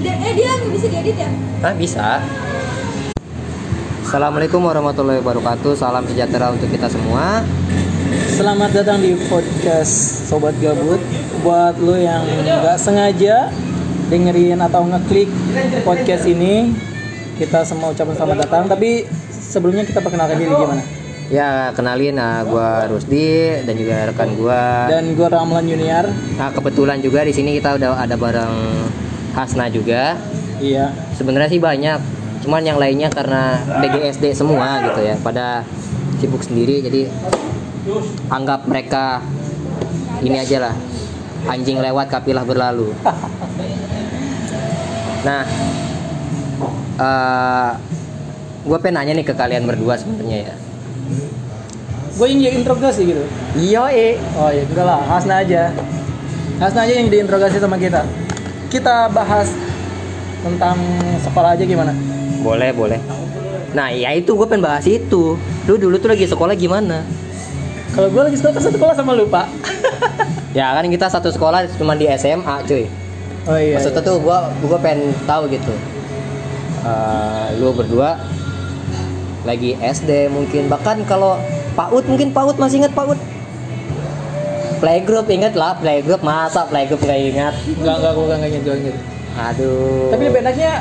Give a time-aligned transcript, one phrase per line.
[0.00, 1.28] Dia- eh dia nggak bisa diedit ya?
[1.60, 2.24] Ah bisa.
[4.00, 5.76] Assalamualaikum warahmatullahi wabarakatuh.
[5.76, 7.44] Salam sejahtera untuk kita semua.
[8.32, 11.04] Selamat datang di podcast Sobat Gabut.
[11.44, 13.52] Buat lo yang nggak sengaja
[14.08, 15.28] dengerin atau ngeklik
[15.84, 16.72] podcast ini,
[17.36, 18.64] kita semua ucapkan selamat datang.
[18.72, 20.82] Tapi sebelumnya kita perkenalkan diri gimana?
[21.28, 24.88] Ya kenalin, nah gua Rusdi dan juga rekan gua.
[24.88, 26.08] Dan gue Ramlan Junior.
[26.40, 28.56] Nah kebetulan juga di sini kita udah ada bareng
[29.34, 30.18] Hasna juga.
[30.60, 30.92] Iya.
[31.16, 31.98] Sebenarnya sih banyak,
[32.44, 35.64] cuman yang lainnya karena BGSD semua gitu ya, pada
[36.20, 36.84] sibuk sendiri.
[36.84, 37.08] Jadi
[38.28, 39.24] anggap mereka
[40.20, 40.74] ini aja lah,
[41.48, 42.92] anjing lewat kapilah berlalu.
[45.20, 45.44] Nah,
[46.96, 47.70] eh
[48.64, 50.54] gue pengen nanya nih ke kalian berdua sebenarnya ya.
[52.16, 53.24] Gue yang jadi interogasi gitu.
[53.52, 54.16] Iya, eh.
[54.40, 55.76] Oh iya, enggak lah, Hasna aja.
[56.56, 58.00] Hasna aja yang diinterogasi sama kita.
[58.70, 59.50] Kita bahas
[60.40, 60.78] tentang
[61.20, 61.92] sekolah aja gimana?
[62.40, 63.00] Boleh, boleh.
[63.74, 65.36] Nah, ya itu gue pengen bahas itu.
[65.66, 67.02] Lu dulu tuh lagi sekolah gimana?
[67.90, 69.46] Kalau gue lagi sekolah satu sekolah sama lu, Pak.
[70.50, 72.90] Ya kan kita satu sekolah cuma di SMA, cuy.
[73.46, 73.78] Oh iya.
[73.78, 75.70] Maksudnya tuh gue gue pengen tahu gitu.
[76.82, 78.18] Eh, lu berdua
[79.46, 81.38] lagi SD mungkin bahkan kalau
[81.78, 83.14] PAUD mungkin PAUD masih inget PAUD
[84.80, 88.96] playgroup inget lah playgroup masa playgroup nggak ingat Enggak, enggak, gue enggak inget, gue inget.
[89.32, 90.72] aduh Tapi lebih enaknya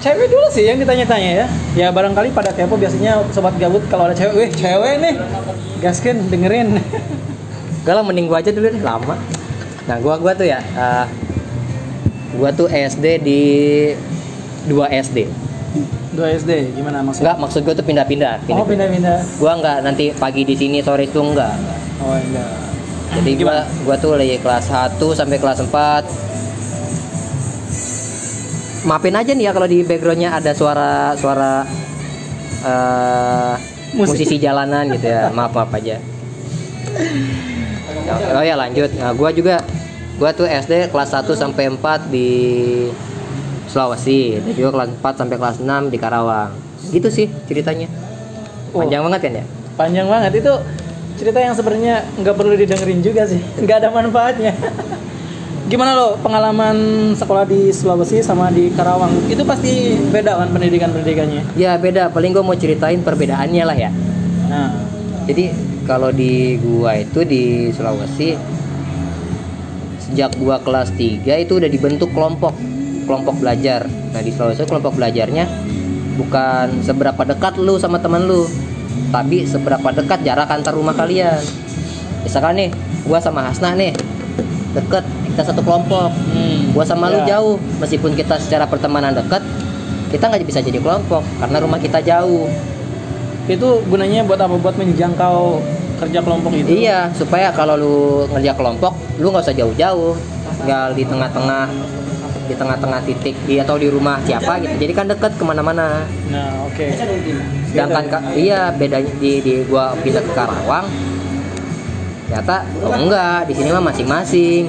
[0.00, 1.46] cewek dulu sih yang ditanya-tanya ya.
[1.76, 5.14] Ya barangkali pada kepo biasanya sobat gabut kalau ada cewek, weh cewek nih,
[5.78, 6.80] gaskin dengerin.
[7.84, 9.16] Gak lah mending gua aja dulu deh lama
[9.84, 11.06] nah gua gua tuh ya eh,
[12.36, 13.40] gua tuh SD di
[14.68, 15.18] 2 SD
[16.10, 17.32] Dua SD, gimana maksudnya?
[17.32, 19.18] Enggak maksud gua tuh pindah-pindah Oh pindah-pindah.
[19.36, 21.56] gua nggak nanti pagi di sini sore itu enggak
[21.98, 22.69] Oh enggak.
[23.10, 26.30] Jadi gua gua tuh lagi kelas 1 sampai kelas 4
[28.86, 31.68] Maafin aja nih ya kalau di backgroundnya ada suara suara
[33.92, 34.22] Musik.
[34.22, 35.28] musisi jalanan gitu ya.
[35.34, 35.98] Maaf maaf aja.
[38.10, 38.90] Oh ya lanjut.
[38.98, 39.62] Nah, gua juga
[40.18, 42.30] gua tuh SD kelas 1 sampai 4 di
[43.70, 44.34] Sulawesi.
[44.42, 46.50] Dan juga kelas 4 sampai kelas 6 di Karawang.
[46.90, 47.86] Gitu sih ceritanya.
[48.74, 48.82] Oh.
[48.82, 49.44] Panjang banget kan ya?
[49.78, 50.52] Panjang banget itu
[51.20, 54.56] cerita yang sebenarnya nggak perlu didengerin juga sih, nggak ada manfaatnya.
[55.70, 56.74] Gimana lo pengalaman
[57.14, 59.12] sekolah di Sulawesi sama di Karawang?
[59.30, 61.54] Itu pasti beda kan pendidikan pendidikannya.
[61.54, 63.90] Ya beda, paling gua mau ceritain perbedaannya lah ya.
[64.48, 64.72] Nah,
[65.30, 65.52] Jadi
[65.86, 68.34] kalau di gua itu di Sulawesi
[70.02, 72.56] sejak gua kelas 3 itu udah dibentuk kelompok
[73.06, 73.86] kelompok belajar.
[73.86, 75.46] Nah, di Sulawesi kelompok belajarnya
[76.18, 78.44] bukan seberapa dekat lu sama teman lu,
[79.10, 81.38] tapi seberapa dekat jarak antar rumah kalian.
[82.22, 82.70] Misalkan nih,
[83.06, 83.94] gua sama Hasna nih
[84.70, 86.14] deket, kita satu kelompok.
[86.14, 87.36] hmm, Gua sama lu ya.
[87.38, 89.42] jauh, meskipun kita secara pertemanan dekat,
[90.14, 92.46] kita nggak bisa jadi kelompok karena rumah kita jauh.
[93.50, 94.54] Itu gunanya buat apa?
[94.54, 95.58] Buat menjangkau
[96.00, 96.86] kerja kelompok itu.
[96.86, 97.96] Iya, supaya kalau lu
[98.30, 100.14] ngerja kelompok, lu nggak usah jauh-jauh,
[100.62, 101.66] tinggal di tengah-tengah,
[102.50, 104.74] di tengah-tengah titik, di atau di rumah siapa gitu.
[104.74, 106.02] Jadi kan deket ke mana-mana.
[106.26, 106.86] Nah, oke.
[107.70, 108.10] Sedangkan Beda ya?
[108.10, 110.90] ka- iya bedanya di, di gua pindah ke Karawang,
[112.26, 114.64] ternyata oh enggak, di sini mah masing-masing.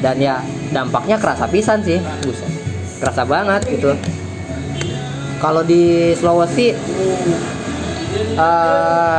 [0.00, 0.40] Dan ya
[0.72, 2.48] dampaknya kerasa pisan sih, buset,
[3.02, 3.92] kerasa banget gitu.
[5.42, 6.72] Kalau di Sulawesi,
[8.34, 9.18] eh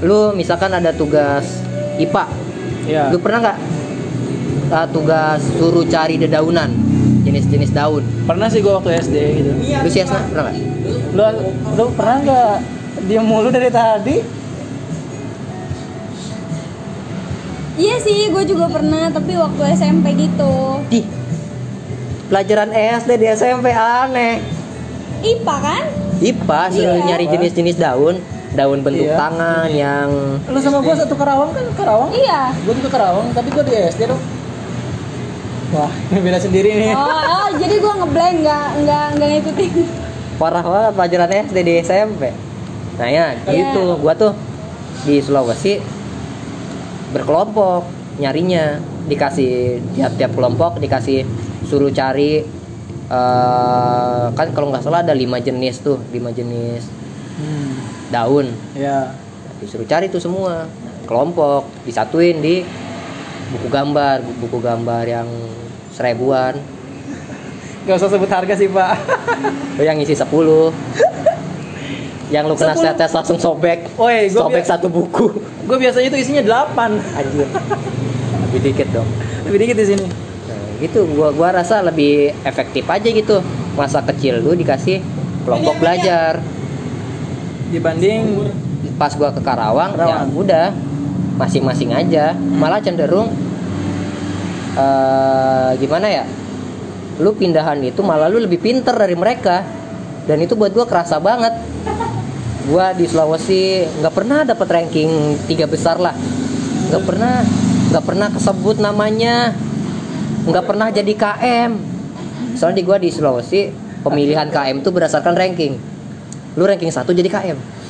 [0.00, 1.62] lu misalkan ada tugas
[2.00, 2.24] IPA,
[2.88, 3.12] Ya.
[3.12, 3.58] Lu pernah nggak
[4.70, 6.70] uh, tugas suruh cari dedaunan
[7.22, 8.02] jenis-jenis daun?
[8.24, 9.50] Pernah sih gua waktu SD gitu.
[9.58, 10.56] Lu sih Asna, pernah nggak?
[11.12, 11.22] Lu
[11.76, 12.52] lu pernah nggak
[13.06, 14.16] diam mulu dari tadi?
[17.80, 20.84] Iya sih, gue juga pernah, tapi waktu SMP gitu.
[20.92, 21.00] Di
[22.28, 24.36] pelajaran SD di SMP aneh.
[25.24, 25.82] IPA kan?
[26.20, 27.06] IPA suruh Iya.
[27.08, 28.20] nyari jenis-jenis daun,
[28.52, 29.16] daun bentuk Iya.
[29.16, 30.08] tangan yang
[30.44, 31.64] Lu sama gua satu Karawang kan?
[31.72, 32.12] Karawang?
[32.12, 32.52] Iya.
[32.68, 34.20] Gua juga Karawang, tapi gua di SD dong.
[35.70, 36.92] Wah, ini beda sendiri nih.
[36.92, 39.70] Oh, oh jadi gue ngeblank nggak nggak nggak ngikutin.
[40.36, 42.22] parah banget pelajaran SD di SMP.
[42.96, 44.32] Nah ya gitu, gua tuh
[45.02, 45.80] di Sulawesi
[47.10, 47.84] berkelompok
[48.16, 49.52] nyarinya dikasih
[49.92, 51.24] tiap-tiap kelompok dikasih
[51.62, 52.40] suruh cari
[53.06, 56.84] eh, kan kalau nggak salah ada lima jenis tuh lima jenis
[57.30, 57.72] Hmm,
[58.08, 59.16] daun ya.
[59.56, 60.68] disuruh cari tuh semua
[61.04, 62.60] kelompok disatuin di
[63.50, 65.28] buku gambar buku gambar yang
[66.00, 66.56] seribuan.
[67.84, 68.92] Gak usah sebut harga sih, Pak.
[69.76, 70.24] Lu yang isi 10
[72.30, 72.94] yang lu kena 10.
[72.94, 73.90] tetes langsung sobek.
[73.98, 75.34] Woi, gua sobek satu buku.
[75.66, 76.42] Gue biasanya itu isinya
[76.72, 77.18] 8.
[77.18, 77.48] anjir.
[78.48, 79.08] Lebih dikit dong.
[79.50, 80.06] Lebih dikit di sini.
[80.06, 81.10] nah, gitu.
[81.10, 83.42] Gua gua rasa lebih efektif aja gitu.
[83.74, 85.02] Masa kecil lu dikasih
[85.42, 86.38] kelompok belajar.
[87.74, 88.46] Dibanding
[88.94, 90.30] pas gua ke Karawang, ya Karawang.
[90.30, 90.68] udah.
[91.34, 92.36] Masing-masing aja.
[92.38, 93.32] Malah cenderung
[95.70, 96.24] eh gimana ya?
[97.20, 99.62] Lu pindahan itu malah lu lebih pinter dari mereka.
[100.26, 101.54] Dan itu buat gua kerasa banget.
[102.68, 106.14] Gua di Sulawesi nggak pernah dapat ranking tiga besar lah.
[106.90, 107.34] Nggak pernah
[107.90, 109.54] nggak pernah kesebut namanya.
[110.46, 111.72] Nggak pernah jadi KM
[112.56, 113.70] soalnya di gua di Sulawesi
[114.02, 115.78] pemilihan KM tuh berdasarkan ranking.
[116.58, 117.80] Lu ranking satu jadi KM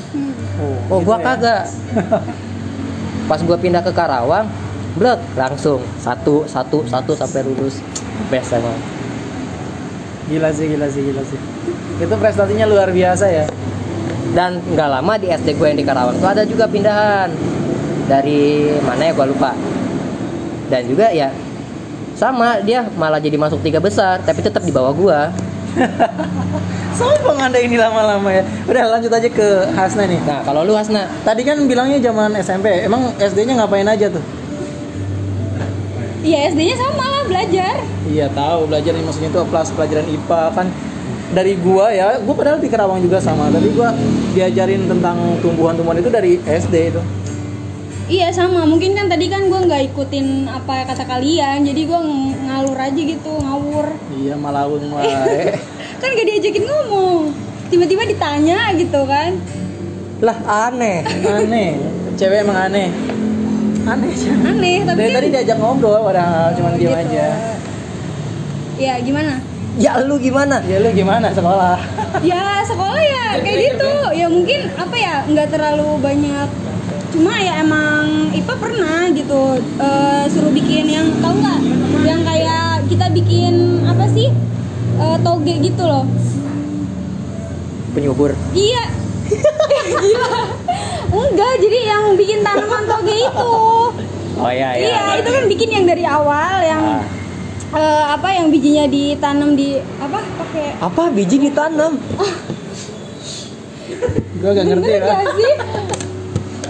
[0.90, 1.24] oh gitu gua ya.
[1.24, 1.64] kagak.
[3.30, 4.50] Pas gua pindah ke Karawang
[4.96, 5.82] blek langsung.
[6.02, 7.78] Satu satu satu sampai lulus.
[8.32, 8.74] Best emang.
[10.30, 11.38] Gila sih gila sih gila sih.
[12.00, 13.44] Itu prestasinya luar biasa ya.
[14.30, 17.30] Dan nggak lama di SD gue yang di Karawang tuh ada juga pindahan.
[18.06, 19.54] Dari mana ya gue lupa.
[20.70, 21.30] Dan juga ya
[22.14, 22.62] sama.
[22.62, 25.20] Dia malah jadi masuk tiga besar tapi tetap di bawah gue
[26.98, 28.42] sombong anda ini lama-lama ya.
[28.66, 30.18] Udah lanjut aja ke Hasna nih.
[30.26, 31.06] Nah kalau lu Hasna?
[31.22, 34.39] Tadi kan bilangnya zaman SMP emang SD-nya ngapain aja tuh
[36.20, 37.74] Iya SD-nya sama lah belajar.
[38.04, 40.66] Iya tahu belajar nih maksudnya itu kelas pelajaran IPA kan
[41.30, 43.48] dari gua ya, gua padahal di Kerawang juga sama.
[43.48, 43.96] Tapi gua
[44.36, 47.02] diajarin tentang tumbuhan-tumbuhan itu dari SD itu.
[48.10, 52.00] Iya sama, mungkin kan tadi kan gue nggak ikutin apa kata kalian, jadi gue
[52.42, 53.86] ngalur aja gitu, ngawur.
[54.18, 55.54] Iya malawung wae.
[56.02, 57.30] Kan gak diajakin ngomong,
[57.70, 59.38] tiba-tiba ditanya gitu kan.
[60.18, 61.78] lah aneh aneh.
[62.18, 62.90] Cewek emang aneh.
[63.82, 64.30] Aneh sih.
[64.30, 67.02] Aneh, tapi Dari kan tadi diajak ngobrol padahal cuma Oh, diam gitu.
[67.06, 67.26] aja.
[68.76, 69.34] Ya gimana?
[69.78, 71.78] ya lu gimana Ya lu gimana sekolah?
[72.20, 73.92] Ya sekolah ya kayak gitu.
[74.12, 76.48] Ya mungkin apa ya nggak terlalu banyak.
[77.10, 79.40] Cuma ya emang IPA pernah gitu
[79.78, 81.60] eh, suruh bikin yang tahu nggak?
[82.02, 83.54] Yang kayak kita bikin
[83.84, 84.28] apa sih
[85.00, 86.04] Eh, toge gitu loh.
[87.90, 88.84] penyubur Iya.
[90.04, 90.59] Gila.
[91.10, 93.50] Enggak, jadi yang bikin tanaman toge itu.
[94.36, 97.02] oh ya ya Iya, itu kan bikin yang dari awal yang Ah.
[97.72, 101.98] eh, apa yang bijinya ditanam di apa pakai apa biji ditanam
[104.36, 105.12] Gua gak ngerti Bener ya.
[105.12, 105.54] gak sih?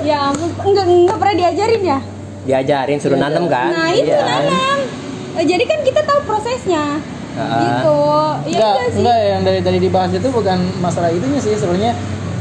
[0.03, 1.99] Ya ampun, enggak enggak pernah diajarin ya?
[2.41, 4.25] diajarin suruh Iya, nanem kan Nah, itu Iya.
[4.25, 4.79] nanam.
[5.33, 6.85] Eh, jadi kan kita tahu prosesnya.
[7.31, 7.61] Ah.
[7.61, 7.99] Gitu.
[8.49, 8.99] Ya enggak, udah sih.
[8.99, 11.93] enggak yang dari tadi dibahas itu bukan masalah itunya sih sebenarnya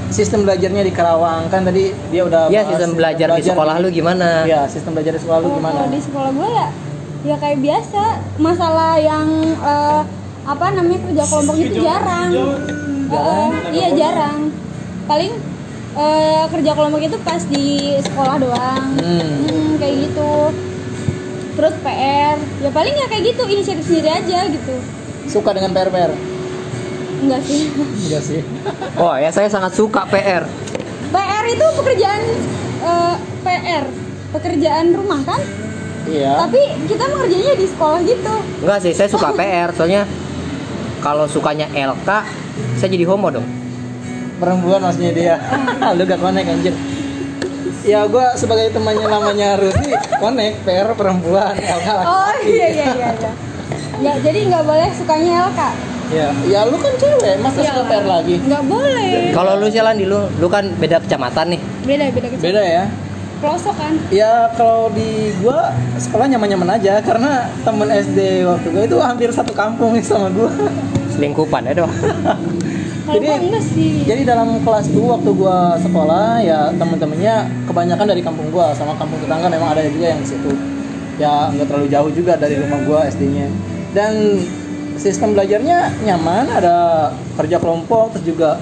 [0.09, 4.43] sistem belajarnya di Karawang kan tadi dia udah Iya sistem belajar di sekolah lu gimana?
[4.45, 5.75] Iya, sistem belajar di sekolah lu Oh, gimana?
[5.85, 6.67] Kalau di sekolah gue ya
[7.19, 8.03] ya kayak biasa.
[8.39, 9.27] Masalah yang
[9.59, 10.01] eh,
[10.49, 12.29] apa namanya kerja kelompok itu jarang.
[12.33, 13.49] Jarang?
[13.49, 14.37] Eh, iya jarang.
[15.05, 15.31] Paling
[15.97, 18.87] eh, kerja kelompok itu pas di sekolah doang.
[18.97, 19.29] Hmm.
[19.45, 20.33] Hmm, kayak gitu.
[21.59, 24.75] Terus PR, ya paling ya kayak gitu inisiatif sendiri aja gitu.
[25.27, 26.38] Suka dengan PR-PR?
[27.19, 27.61] Enggak sih.
[28.07, 28.41] Enggak sih.
[28.95, 30.43] Oh ya saya sangat suka PR.
[31.09, 32.21] PR itu pekerjaan
[32.79, 33.85] eh, PR,
[34.31, 35.41] pekerjaan rumah kan?
[36.05, 36.41] Iya.
[36.41, 38.33] Tapi kita mengerjainnya di sekolah gitu.
[38.63, 40.03] Enggak sih, saya suka PR soalnya
[40.99, 42.09] kalau sukanya LK
[42.75, 43.47] saya jadi homo dong.
[44.35, 45.35] perempuan maksudnya dia
[45.99, 46.71] lu gak connect anjir
[47.83, 53.09] ya gue sebagai temannya lamanya Rudy connect PR perempuan LK Oh iya iya iya.
[53.15, 53.31] iya.
[53.99, 55.59] Nggak, jadi nggak boleh sukanya LK.
[56.09, 59.29] Ya ya lu kan cewek masa suka PR lagi Nggak boleh.
[59.29, 61.61] Kalau lu jalan di lu, lu kan beda kecamatan nih.
[61.83, 62.43] Beda beda kecil.
[62.43, 62.85] beda ya
[63.39, 63.93] Pelosok kan.
[64.11, 69.53] ya kalau di gua sekolah nyaman-nyaman aja karena temen SD waktu gue itu hampir satu
[69.53, 70.51] kampung sama gua
[71.09, 71.93] Selingkupan ya doang.
[73.09, 74.03] Jadi- gua sih.
[74.03, 79.17] jadi dalam kelas 2 waktu gua sekolah ya temen-temennya kebanyakan dari kampung gua sama kampung
[79.17, 80.51] tetangga memang ada juga yang di situ
[81.15, 83.47] ya nggak terlalu jauh juga dari rumah gua SD-nya
[83.91, 84.13] dan
[84.99, 88.59] sistem belajarnya nyaman ada kerja kelompok terus juga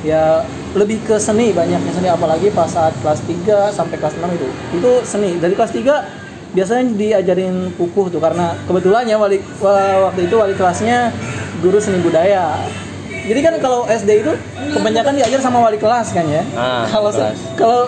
[0.00, 0.40] ya
[0.72, 4.48] lebih ke seni banyaknya seni apalagi pas saat kelas 3 sampai kelas 6 itu.
[4.72, 5.36] Itu seni.
[5.36, 6.04] Dari kelas 3
[6.52, 11.12] biasanya diajarin pupuh tuh karena kebetulan ya wali wa- waktu itu wali kelasnya
[11.60, 12.60] guru seni budaya.
[13.26, 14.32] Jadi kan kalau SD itu
[14.70, 16.40] kebanyakan diajar sama wali kelas kan ya?
[16.54, 17.10] Ah, kalau
[17.56, 17.80] kalau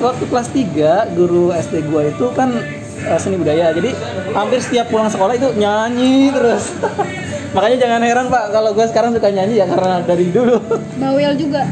[0.00, 2.54] waktu kelas 3 guru SD gua itu kan
[3.02, 3.72] eh, seni budaya.
[3.72, 3.90] Jadi
[4.30, 6.70] hampir setiap pulang sekolah itu nyanyi terus
[7.54, 10.58] makanya jangan heran pak kalau gua sekarang suka nyanyi ya karena dari dulu
[10.96, 11.62] Bawel juga.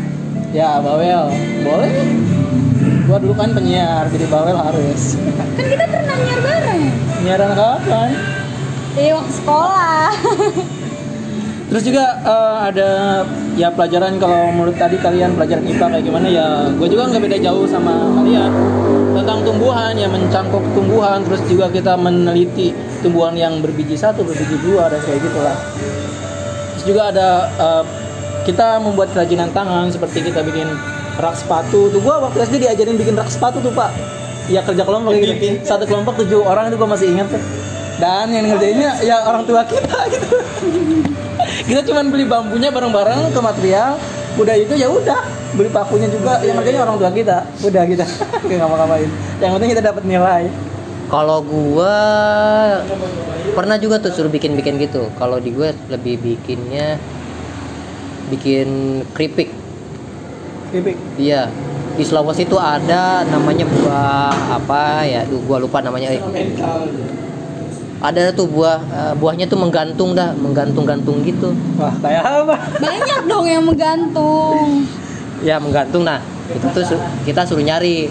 [0.51, 1.27] ya bawel
[1.61, 1.91] boleh
[3.03, 5.19] gua dulu kan penyiar jadi bawel harus
[5.53, 6.83] Kan kita pernah nyiar bareng.
[7.13, 8.11] penyiaran kapan
[8.93, 10.13] Iya waktu sekolah.
[11.67, 12.91] Terus juga eh, ada
[13.55, 17.39] ya pelajaran kalau menurut tadi kalian pelajaran IPA kayak gimana ya gue juga nggak beda
[17.41, 18.53] jauh sama kalian.
[19.13, 22.73] Tentang tumbuhan ya mencangkup tumbuhan terus juga kita meneliti
[23.05, 25.57] tumbuhan yang berbiji satu berbiji dua dan kayak gitulah.
[26.77, 27.29] Terus juga ada
[27.61, 27.85] eh,
[28.49, 30.67] kita membuat kerajinan tangan seperti kita bikin
[31.21, 31.93] rak sepatu.
[31.93, 33.93] Tuh gua waktu SD diajarin bikin rak sepatu tuh pak.
[34.51, 35.63] Ya kerja kelompok gitu.
[35.63, 37.43] Satu kelompok tujuh orang itu gua masih ingat tuh.
[38.01, 40.37] Dan yang ngerjainnya ya orang tua kita gitu.
[41.69, 44.01] Kita cuman beli bambunya bareng-bareng ke material.
[44.41, 48.05] Udah itu ya udah beli pakunya juga yang harganya orang tua kita udah kita
[48.45, 50.45] nggak ngapa-ngapain yang penting kita dapat nilai
[51.07, 51.93] Kalau gua
[53.53, 55.13] pernah juga tuh suruh bikin-bikin gitu.
[55.21, 56.97] Kalau di gua lebih bikinnya
[58.33, 58.69] bikin
[59.13, 59.53] keripik.
[60.73, 60.97] Kripik.
[61.21, 61.53] Iya.
[61.93, 65.29] Di Sulawesi itu ada namanya buah apa ya?
[65.29, 66.17] Duh, gua lupa namanya.
[66.17, 66.23] eh.
[68.01, 71.53] Ada tuh buah eh, buahnya tuh menggantung dah, menggantung-gantung gitu.
[71.77, 74.89] wah kayak apa Banyak dong yang menggantung.
[75.43, 76.23] Ya menggantung nah.
[76.49, 78.07] Itu tuh su- kita suruh nyari.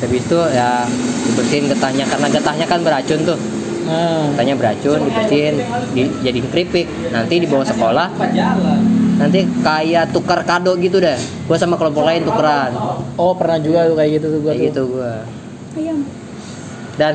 [0.00, 0.88] Habis itu ya
[1.28, 3.36] dibersihin getahnya karena getahnya kan beracun tuh.
[3.84, 5.54] nah Getahnya beracun, dibersihin,
[5.92, 6.86] dijadiin keripik.
[7.10, 8.06] Nanti dibawa sekolah,
[9.18, 11.20] nanti kayak tukar kado gitu dah.
[11.44, 12.72] Gua sama kelompok lain tukeran.
[13.14, 14.64] oh pernah juga tuh kayak gitu tuh Kayak tuh.
[14.64, 15.12] gitu gua.
[15.76, 15.98] Ayam.
[16.96, 17.12] Dan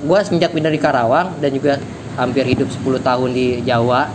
[0.00, 1.76] gua semenjak pindah di Karawang dan juga
[2.16, 4.08] hampir hidup 10 tahun di Jawa.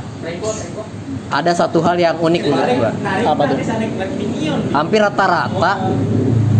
[1.26, 2.92] Ada satu hal yang unik menurut gua.
[3.26, 3.58] apa tuh
[4.72, 5.72] Hampir rata-rata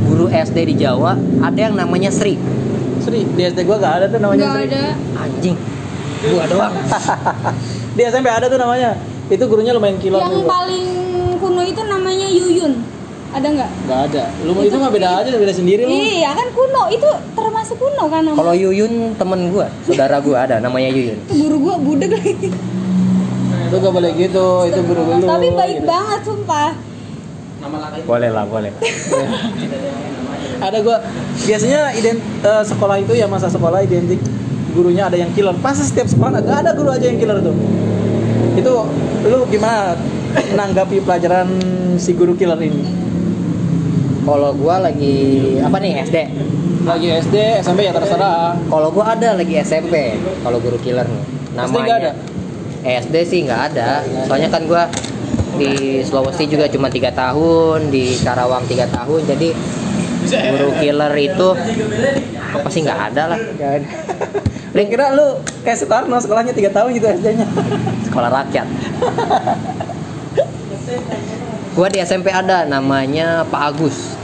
[0.06, 2.34] guru SD di Jawa ada yang namanya Sri.
[3.02, 4.84] Sri di SD gua gak ada tuh namanya Nggak Sri ada.
[5.22, 5.56] Anjing.
[6.26, 6.74] Gua doang.
[7.96, 10.86] di SMP ada tuh namanya itu gurunya lumayan kilor Yang paling
[11.38, 12.74] kuno itu namanya Yuyun.
[13.36, 13.70] Ada nggak?
[13.92, 17.78] Gak ada lu itu mah beda aja beda sendiri lu Iya kan kuno itu termasuk
[17.78, 18.24] kuno kan.
[18.34, 21.20] Kalau Yuyun temen gua, saudara gua ada namanya Yuyun.
[21.30, 22.50] Itu guru gua budek lagi.
[23.76, 25.86] Itu gak boleh gitu itu guru lu Tapi baik gitu.
[25.86, 26.72] banget sumpah.
[28.06, 28.72] Boleh lah, boleh.
[30.56, 30.98] ada gua
[31.36, 34.24] biasanya ident eh, sekolah itu ya masa sekolah identik
[34.72, 37.52] gurunya ada yang killer pas setiap sekolah gak ada guru aja yang killer tuh
[38.56, 38.74] itu
[39.26, 40.00] lu gimana
[40.48, 41.48] menanggapi pelajaran
[41.98, 43.04] si guru killer ini
[44.26, 45.16] Kalau gua lagi
[45.60, 46.18] apa nih SD?
[46.82, 50.18] lagi SD SMP ya terserah Kalau gua ada lagi SMP.
[50.40, 51.24] Kalau guru killer nih.
[51.62, 52.12] SD nggak ada?
[52.86, 54.06] SD sih nggak ada.
[54.30, 54.86] Soalnya kan gua
[55.58, 59.26] di Sulawesi juga cuma tiga tahun, di Karawang tiga tahun.
[59.26, 59.50] Jadi
[60.26, 61.48] guru killer itu
[62.54, 63.40] apa sih nggak ada lah.
[63.58, 63.88] Gak ada.
[64.76, 67.48] Lu kira lu kayak Soekarno sekolahnya 3 tahun gitu SD-nya.
[68.12, 68.68] Sekolah rakyat.
[71.72, 74.20] Gua di SMP ada namanya Pak Agus.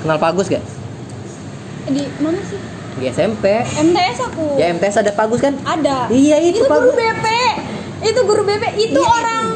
[0.00, 0.64] Kenal Pak Agus gak?
[1.92, 2.69] Di mana sih?
[2.96, 3.44] Di SMP.
[3.62, 4.56] MTS aku.
[4.56, 5.54] Ya MTS ada Pak Agus kan?
[5.60, 6.08] Ada.
[6.08, 6.90] Iya, itu itu Pak guru.
[6.92, 7.26] BP.
[8.02, 8.64] Itu guru BP.
[8.80, 9.46] Itu Iya, orang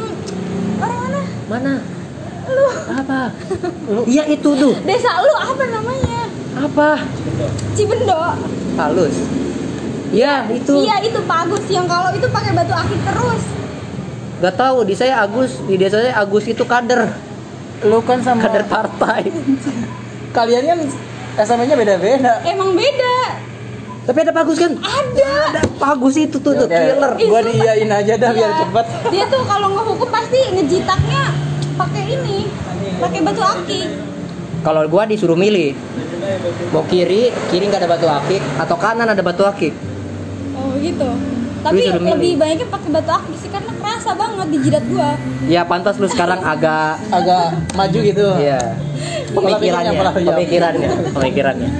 [0.78, 1.20] orang mana?
[1.46, 1.74] Mana?
[2.44, 3.20] Lu Apa?
[4.12, 4.74] Iya itu tuh.
[4.82, 6.20] desa lu apa namanya?
[6.54, 6.88] Apa?
[7.72, 8.20] Cibendo.
[8.74, 9.16] Halus.
[10.10, 10.74] Ya itu.
[10.78, 13.42] Iya itu Pak Agus yang kalau itu pakai batu akik terus.
[14.38, 17.10] Gak tahu di saya Agus di desa saya Agus itu kader
[17.82, 19.28] Lu kan sama kader partai.
[20.30, 20.78] kalian kan
[21.34, 22.32] SMP-nya beda-beda.
[22.46, 23.16] Emang beda.
[24.04, 24.72] Tapi ada Pak Agus kan?
[24.78, 25.32] Ada.
[25.50, 27.12] Ada Pak Agus itu tuh tuh Oke, killer.
[27.26, 28.60] Gua diiyain aja dah biar Iya.
[28.62, 28.86] cepet.
[29.10, 31.22] Dia tuh kalau ngehukum pasti ngejitaknya
[31.74, 32.38] pakai ini,
[33.02, 33.88] pakai batu akik.
[34.62, 35.74] Kalau gua disuruh milih
[36.72, 39.74] mau kiri kiri nggak ada batu akik atau kanan ada batu akik.
[40.54, 41.10] Oh gitu.
[41.64, 43.73] Tapi lebih banyaknya pakai batu akik sih karena
[44.04, 45.16] kerasa banget di jidat gua.
[45.48, 48.26] Ya pantas lu sekarang agak Agak maju gitu.
[48.36, 48.60] ya
[49.32, 51.70] pemikirannya pemikirannya pemikirannya.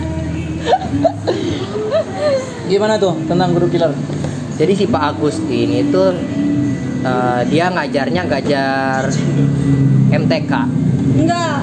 [2.65, 3.93] Gimana tuh tentang guru killer?
[4.57, 6.17] Jadi si Pak Agus ini tuh
[7.05, 9.13] eh, dia ngajarnya ngajar
[10.09, 10.53] MTK.
[11.21, 11.61] Enggak.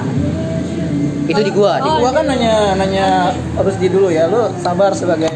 [1.26, 4.30] Itu di gua, di Oh, Gua kan nanya nanya harus di dulu ya.
[4.30, 5.26] Lu sabar sebagai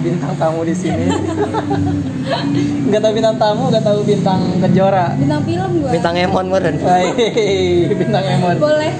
[0.00, 1.06] bintang tamu di sini.
[2.90, 5.14] Gak tahu bintang tamu, gak tahu bintang kejora.
[5.14, 5.90] Bintang film gua.
[5.92, 6.76] Bintang Emon meren.
[6.80, 7.06] Hai,
[7.92, 8.56] bintang Emon.
[8.56, 8.92] Boleh.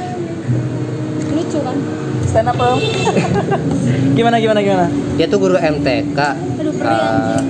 [1.32, 1.76] Lucu kan?
[2.28, 2.78] Stand up dong.
[4.16, 4.86] gimana gimana gimana?
[5.18, 6.18] Dia tuh guru MTK.
[6.62, 7.42] Aduh, keren,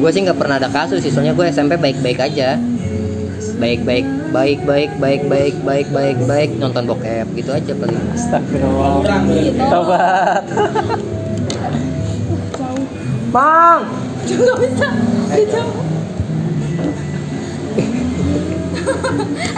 [0.00, 2.58] gue sih nggak pernah ada kasus sih, soalnya gue SMP baik-baik aja.
[3.54, 4.02] Baik-baik,
[4.34, 8.00] baik-baik, baik-baik, baik-baik, baik nonton bokep gitu aja paling.
[8.10, 9.22] Astagfirullah.
[9.30, 9.62] Gitu.
[9.70, 10.42] Tobat.
[13.34, 13.82] Bang,
[14.30, 14.94] Juga bisa.
[15.34, 15.62] Bisa.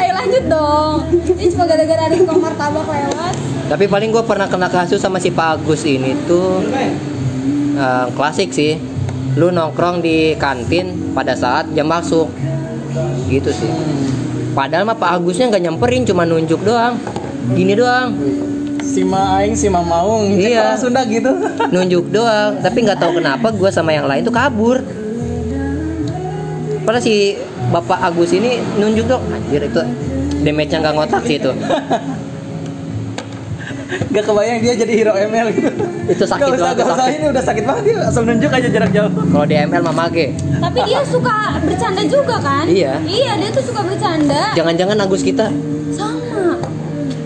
[0.00, 0.96] Ayo lanjut dong.
[1.36, 3.34] Ini cuma gara-gara ada tukang martabak lewat.
[3.66, 6.64] tapi paling gue pernah kena kasus sama si Pak Agus ini tuh
[7.76, 8.80] eh, klasik sih.
[9.36, 12.32] Lu nongkrong di kantin pada saat jam masuk,
[13.28, 13.68] gitu sih.
[14.56, 16.96] Padahal mah Pak Agusnya nggak nyamperin, cuma nunjuk doang,
[17.52, 18.16] gini doang.
[18.86, 20.62] Sima aing Sima maung Cek Iya.
[20.64, 21.30] orang Sunda gitu
[21.74, 24.78] nunjuk doang tapi nggak tahu kenapa gue sama yang lain tuh kabur
[26.80, 27.34] padahal si
[27.68, 29.82] bapak Agus ini nunjuk dong anjir itu
[30.40, 31.50] damage-nya nggak ngotak sih itu
[33.86, 35.70] Gak kebayang dia jadi hero ML gitu
[36.08, 37.14] Itu sakit Kalau banget, usah sakit.
[37.14, 40.26] ini udah sakit banget dia asal nunjuk aja jarak jauh kalau di ML mah mage
[40.56, 42.64] Tapi dia suka bercanda juga kan?
[42.66, 42.98] Iya.
[42.98, 44.42] Iya, dia tuh suka bercanda.
[44.54, 45.46] jangan-jangan Agus kita.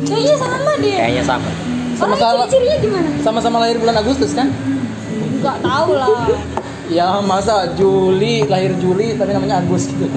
[0.02, 0.96] Kayaknya sama dia.
[0.98, 1.48] kayaknya sama
[2.00, 2.42] Orang Sama-sama.
[2.42, 3.08] ciri-cirinya gimana?
[3.20, 4.48] Sama-sama lahir bulan Agustus kan?
[5.36, 6.24] Enggak tahu lah.
[6.90, 10.10] Ya masa Juli lahir Juli tapi namanya Agus gitu.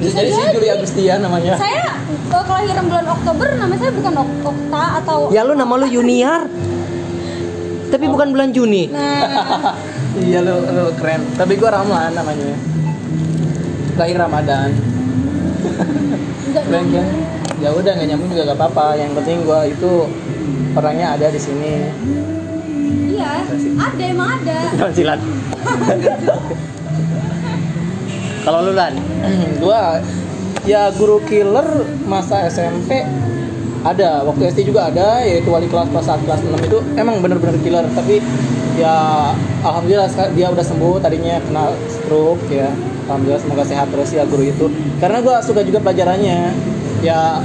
[0.00, 0.54] Bisa jadi si jadi.
[0.56, 1.52] Juli Agustian namanya.
[1.54, 5.84] Saya eh, kelahiran bulan Oktober, nama saya bukan Ok- Okta atau ya lu nama lu
[5.84, 6.48] Junior
[7.88, 9.20] tapi bukan bulan Juni Nah,
[10.24, 11.20] iya lu, lu keren.
[11.36, 12.48] Tapi gua Ramlan namanya.
[13.96, 14.68] Lahir Ramadan.
[16.48, 17.06] enggak Keren kan?
[17.58, 18.86] Ya udah nggak nyambung juga gak apa-apa.
[18.94, 20.06] Yang penting gua itu
[20.78, 21.90] orangnya ada di sini.
[23.18, 23.42] Iya,
[23.74, 24.58] ada emang ada.
[24.78, 25.20] Jangan silat.
[28.46, 28.94] Kalau lu lan?
[29.62, 30.00] Gua
[30.64, 31.66] ya guru killer
[32.06, 33.02] masa SMP
[33.82, 34.22] ada.
[34.24, 37.84] Waktu SD juga ada yaitu wali kelas kelas 1 kelas 6 itu emang bener-bener killer.
[37.92, 38.22] Tapi
[38.78, 39.34] ya
[39.66, 42.70] alhamdulillah dia udah sembuh tadinya kena stroke ya.
[43.10, 44.70] Alhamdulillah semoga sehat terus ya guru itu.
[45.02, 46.54] Karena gua suka juga pelajarannya
[47.02, 47.42] ya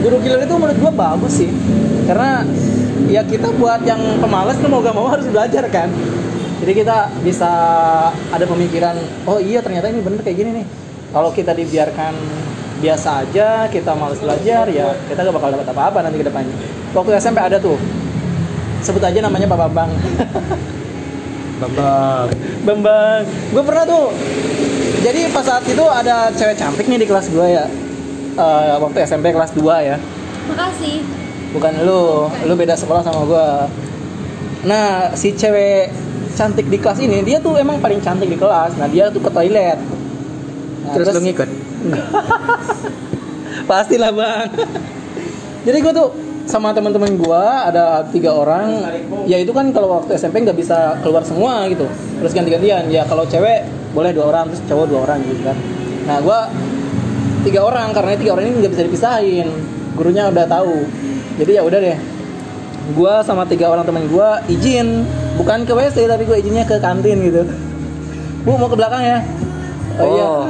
[0.00, 1.50] guru killer itu menurut gua bagus sih.
[2.04, 2.44] Karena
[3.08, 5.88] ya kita buat yang pemalas tuh mau gak mau harus belajar kan?
[6.60, 7.50] Jadi kita bisa
[8.32, 8.96] ada pemikiran
[9.28, 10.66] oh iya ternyata ini bener kayak gini nih.
[11.14, 12.12] Kalau kita dibiarkan
[12.82, 16.56] biasa aja kita males belajar ya kita gak bakal dapat apa-apa nanti ke depannya.
[16.92, 17.76] Waktu SMP ada tuh.
[18.84, 19.90] Sebut aja namanya Pak Bambang.
[21.60, 22.26] Bambang.
[22.68, 23.20] Bambang.
[23.52, 24.12] Gue pernah tuh.
[25.04, 27.64] Jadi pas saat itu ada cewek cantik nih di kelas gue ya
[28.34, 29.96] Eh, waktu SMP kelas 2 ya.
[30.50, 31.22] Makasih.
[31.54, 33.70] bukan lu lu beda sekolah sama gua.
[34.66, 35.86] Nah si cewek
[36.34, 38.74] cantik di kelas ini dia tuh emang paling cantik di kelas.
[38.74, 39.78] Nah dia tuh ke toilet.
[39.78, 41.46] Nah, terus lu ngikut?
[43.70, 44.50] Pastilah bang.
[45.70, 46.08] Jadi gua tuh
[46.50, 48.82] sama teman-teman gua ada tiga orang.
[49.30, 51.86] Ya itu kan kalau waktu SMP nggak bisa keluar semua gitu.
[52.18, 52.90] Terus ganti-gantian.
[52.90, 53.62] Ya kalau cewek
[53.94, 55.56] boleh dua orang terus cowok dua orang gitu kan.
[56.10, 56.50] Nah gua
[57.44, 59.48] tiga orang karena tiga orang ini nggak bisa dipisahin.
[59.94, 60.88] Gurunya udah tahu.
[61.38, 61.98] Jadi ya udah deh.
[62.96, 65.04] Gua sama tiga orang teman gua izin.
[65.36, 67.44] Bukan ke WC tapi gua izinnya ke kantin gitu.
[68.44, 69.18] Bu mau ke belakang ya?
[69.94, 70.24] Oh, iya.
[70.26, 70.42] Oh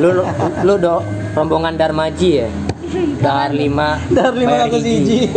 [0.00, 0.24] lu lu,
[0.64, 0.96] lu do
[1.36, 2.48] rombongan Darmaji ya?
[3.20, 5.28] Dahar lima dari lima aku siji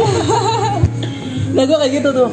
[1.52, 2.30] nah gue kayak gitu tuh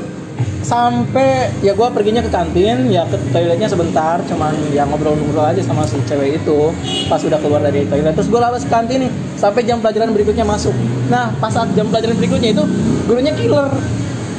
[0.69, 5.89] sampai ya gue perginya ke kantin ya ke toiletnya sebentar cuman ya ngobrol-ngobrol aja sama
[5.89, 6.69] si cewek itu
[7.09, 8.13] pas udah keluar dari toilet.
[8.13, 10.77] Terus gue lawas ke kantin nih sampai jam pelajaran berikutnya masuk.
[11.09, 12.65] Nah pas saat jam pelajaran berikutnya itu
[13.09, 13.73] gurunya killer.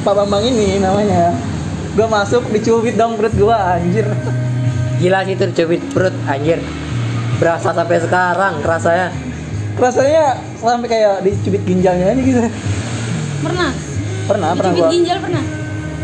[0.06, 1.34] Pak Bambang ini namanya.
[1.98, 4.06] Gue masuk dicubit dong perut gue anjir.
[5.02, 6.62] Gila sih itu cubit perut anjir.
[7.42, 9.10] Berasa sampai sekarang rasanya.
[9.74, 12.40] Rasanya sampai kayak dicubit ginjalnya aja gitu.
[13.42, 13.70] Pernah?
[14.30, 15.44] pernah pernah Dicubit gue ginjal pernah?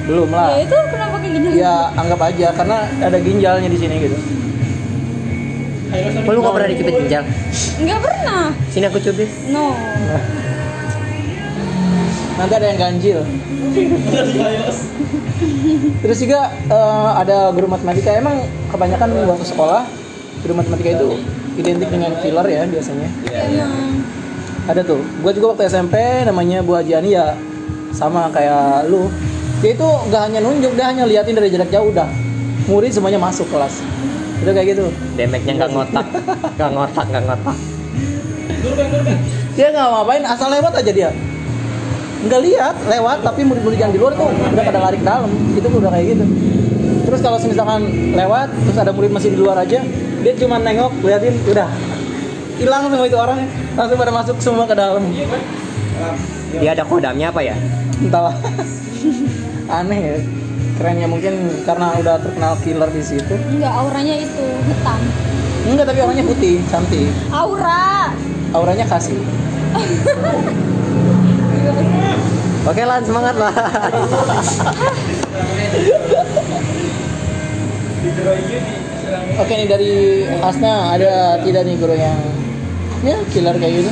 [0.07, 0.49] Belum lah.
[0.55, 1.53] Ya itu kenapa kayak ginjal?
[1.59, 4.19] ya anggap aja karena ada ginjalnya di sini gitu.
[6.27, 7.25] Lu gak pernah dicubit ginjal?
[7.83, 8.43] Enggak pernah.
[8.71, 9.31] sini aku cubit.
[9.51, 9.75] No.
[12.37, 13.19] nanti ada yang ganjil.
[16.05, 18.13] Terus juga eh, ada guru matematika.
[18.13, 19.83] Emang kebanyakan waktu sekolah
[20.45, 21.09] guru matematika itu
[21.57, 23.09] identik dengan killer ya biasanya.
[23.33, 23.71] Emang.
[24.69, 25.01] ada tuh.
[25.25, 25.97] Gue juga waktu SMP
[26.29, 27.33] namanya Bu Hajiani ya
[27.97, 29.09] sama kayak lu
[29.65, 32.09] dia itu gak hanya nunjuk dia hanya liatin dari jarak jauh udah.
[32.69, 33.81] Murid semuanya masuk kelas.
[34.45, 34.85] Udah kayak gitu.
[35.17, 36.07] Damage-nya nggak ngotak.
[36.61, 37.57] Nggak ngotak nggak ngotak.
[39.57, 41.11] Dia nggak ngapain asal lewat aja dia.
[42.27, 45.31] Nggak lihat lewat tapi murid-murid yang di luar tuh udah pada lari ke dalam.
[45.57, 46.25] Itu udah kayak gitu.
[47.07, 49.79] Terus kalau misalkan lewat terus ada murid masih di luar aja
[50.21, 51.71] dia cuma nengok liatin udah.
[52.61, 53.41] Hilang semua itu orang.
[53.77, 55.05] Langsung pada masuk semua ke dalam.
[56.57, 57.57] Dia ada kodamnya apa ya?
[58.03, 58.37] Entahlah
[59.71, 60.17] aneh ya.
[60.77, 63.35] Kerennya mungkin karena udah terkenal killer di situ.
[63.49, 65.01] Enggak, auranya itu hitam.
[65.67, 67.11] enggak tapi orangnya putih cantik.
[67.33, 68.13] Aura.
[68.55, 69.19] auranya kasih.
[72.67, 73.55] Oke lan semangat lah
[79.37, 79.93] oke nih dari
[80.41, 82.21] Asna ada tidak nih guru yang
[83.05, 83.91] ya killer kayak gitu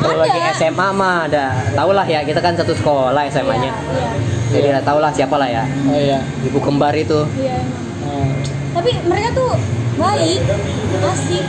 [0.00, 0.24] kalau Ada.
[0.24, 4.08] lagi SMA mah ada tau lah ya kita kan satu sekolah SMA-nya Iya,
[4.50, 7.54] jadi udah tau lah siapa lah ya oh iya ibu kembar itu iya.
[7.54, 7.84] iya emang.
[8.02, 8.32] Hmm.
[8.72, 9.50] Tapi mereka tuh
[9.96, 10.40] baik,
[11.04, 11.44] asik.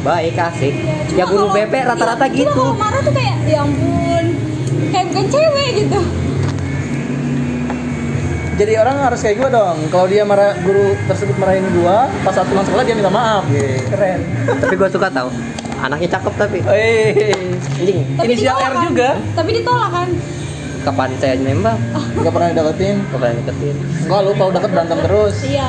[0.00, 3.12] baik asik Iya, cuma ya guru kalau- BP rata-rata iya, gitu Cuma kalau marah tuh
[3.12, 4.24] kayak ya ampun.
[4.88, 6.00] kayak bukan cewek gitu
[8.52, 9.76] Jadi orang harus kayak gue dong.
[9.88, 13.42] Kalau dia marah guru tersebut marahin gua, pas saat pulang sekolah dia minta maaf.
[13.88, 14.20] Keren.
[14.60, 15.32] tapi gue suka tau
[15.82, 16.58] anaknya cakep tapi.
[16.70, 17.34] Eh,
[18.22, 18.82] Inisial ditolak R kan?
[18.86, 19.08] juga.
[19.34, 20.08] tapi ditolak kan?
[20.82, 21.78] Kapan saya nembak?
[22.22, 22.96] Gak pernah deketin.
[23.10, 23.76] kapan deketin.
[24.06, 25.34] Gua lupa udah deket berantem terus.
[25.46, 25.68] iya.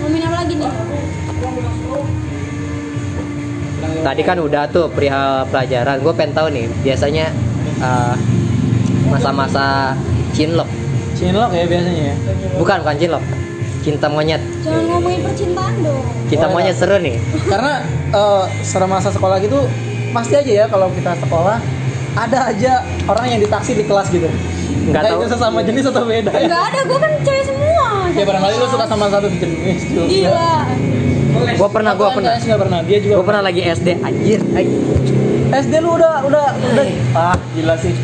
[0.00, 0.70] Ngomongin apa lagi nih?
[3.98, 5.96] Tadi kan udah tuh perihal pelajaran.
[6.04, 7.32] Gue pengen tahu nih biasanya
[7.80, 8.14] eh,
[9.08, 9.96] masa-masa
[10.36, 10.68] cinlok
[11.16, 12.16] Cinlok ya biasanya ya.
[12.60, 13.24] bukan bukan cinlok
[13.82, 17.16] cinta monyet jangan ngomongin percintaan dong cinta Boleh monyet seru nih
[17.52, 17.74] Karena
[18.12, 19.58] eh selama masa sekolah gitu
[20.10, 21.60] pasti aja ya kalau kita sekolah
[22.18, 24.26] ada aja orang yang ditaksi di kelas gitu.
[24.90, 25.20] Nggak tahu.
[25.22, 26.48] itu sesama jenis atau beda ya?
[26.50, 30.06] nggak ada gue kan cewek semua Ya barangkali lu suka sama satu jenis juga.
[30.08, 30.54] gila
[31.38, 32.78] gue pernah gue pernah nggak pernah.
[32.82, 33.14] Dia juga.
[33.20, 34.40] gue pernah lagi SD anjir.
[35.48, 37.94] SD lu udah udah udah ah gila sih.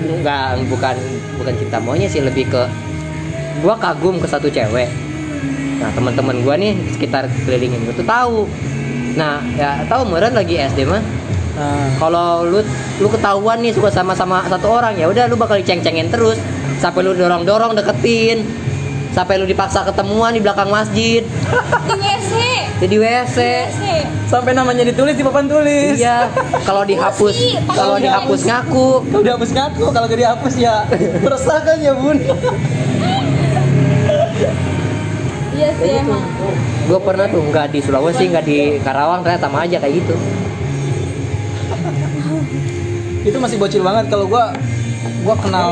[0.00, 0.96] nggak bukan
[1.36, 2.62] bukan cinta monyet sih lebih ke
[3.58, 4.88] gua kagum ke satu cewek.
[5.82, 7.82] Nah teman-teman gua nih sekitar kelilingin.
[7.84, 8.38] Gua tuh tahu.
[9.18, 11.02] Nah ya tahu meren lagi SD mah?
[11.50, 12.62] Nah, kalau lu
[13.02, 16.38] lu ketahuan nih suka sama sama satu orang ya udah lu bakal diceng-cengin terus.
[16.80, 18.46] Sampai lu dorong-dorong deketin.
[19.10, 21.26] Sampai lu dipaksa ketemuan di belakang masjid.
[21.26, 22.30] Di WC
[22.80, 23.82] jadi WC WC
[24.32, 26.00] sampai namanya ditulis di papan tulis.
[26.00, 26.32] iya.
[26.64, 27.36] Kalau dihapus
[27.68, 28.88] kalau dihapus ngaku.
[29.12, 30.88] Kalau dihapus ngaku, kalau gak dihapus ya
[31.28, 32.16] resah kan ya bun.
[35.60, 36.24] Iya sih emang
[36.88, 40.16] gue pernah tuh nggak di Sulawesi nggak di Karawang ternyata sama aja kayak gitu
[43.28, 44.48] itu masih bocil banget kalau gua
[45.20, 45.68] gua kenal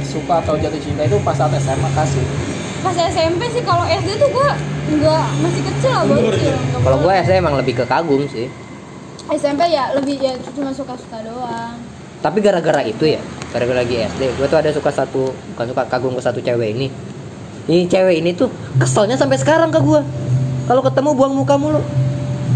[0.00, 2.24] suka atau jatuh cinta itu pas saat SMA kasih.
[2.80, 4.48] pas SMP sih kalau SD tuh gue
[4.96, 7.12] nggak masih kecil lah bocil Kalau gue.
[7.12, 8.46] SD emang lebih ke kagum sih.
[9.26, 11.76] SMP ya lebih ya cuma suka-suka doang
[12.22, 13.20] Tapi gara-gara itu ya,
[13.52, 16.88] gara-gara lagi SD, gue tuh ada suka satu, bukan suka kagum ke satu cewek ini.
[17.66, 18.46] Ini cewek ini tuh
[18.78, 20.00] keselnya sampai sekarang ke gue.
[20.66, 21.82] Kalau ketemu buang muka mulu.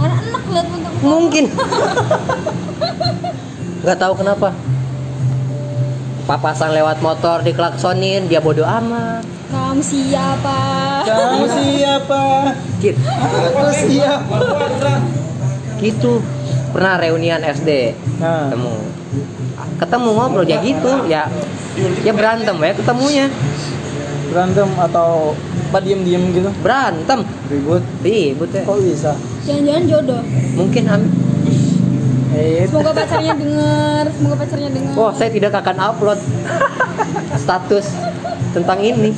[0.01, 1.45] karena enak liat bentuk Mungkin.
[3.87, 4.55] Gak tahu kenapa.
[6.31, 9.27] Papasan lewat motor diklaksonin, dia bodoh amat.
[9.51, 10.59] kamu siapa
[11.03, 12.23] Kamu siapa?
[12.79, 13.03] Gitu.
[13.03, 14.39] Aku siapa?
[15.83, 16.23] gitu.
[16.71, 18.75] Pernah reunian SD, Nah, ketemu.
[19.75, 21.27] Ketemu ngobrol ya gitu, ya
[22.07, 23.27] ya berantem ya ketemunya.
[24.31, 25.35] Berantem atau
[25.71, 26.51] apa diem-diem gitu?
[26.63, 27.27] Berantem.
[27.51, 27.83] Ribut.
[28.01, 28.63] Ribut ya.
[28.65, 29.13] Kok bisa?
[29.41, 30.23] jangan-jangan jodoh
[30.57, 31.03] Mungkin am
[32.31, 36.21] Eh, semoga pacarnya denger semoga pacarnya denger Oh, saya tidak akan upload
[37.43, 37.91] status
[38.55, 39.11] tentang ini.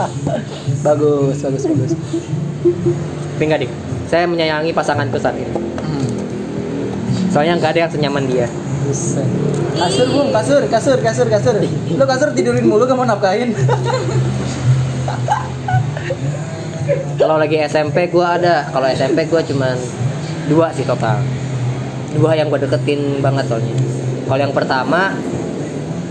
[0.86, 1.92] bagus, bagus, bagus.
[3.36, 3.72] Tapi enggak, Dik.
[4.08, 5.52] Saya menyayangi pasanganku saat ini.
[5.52, 6.08] Hmm.
[7.28, 8.48] Soalnya nggak ada yang senyaman dia.
[9.76, 11.54] Kasur bung, kasur, kasur, kasur, kasur.
[11.94, 13.52] Lo kasur tidurin mulu kamu nafkahin.
[17.20, 19.76] Kalau lagi SMP gua ada, kalau SMP gua cuman
[20.48, 21.20] dua sih total.
[22.16, 23.76] Dua yang gua deketin banget soalnya.
[24.24, 25.12] Kalau yang pertama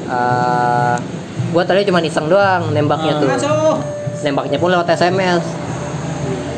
[0.05, 0.95] eh
[1.49, 3.29] gua tadi cuma iseng doang nembaknya tuh.
[4.21, 5.41] Nembaknya pun lewat SMS.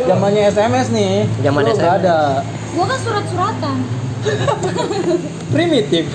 [0.03, 1.15] Zamannya SMS nih.
[1.39, 1.95] Zaman SMS.
[2.03, 2.19] ada.
[2.71, 3.77] gua kan surat-suratan
[5.51, 6.05] Primitif.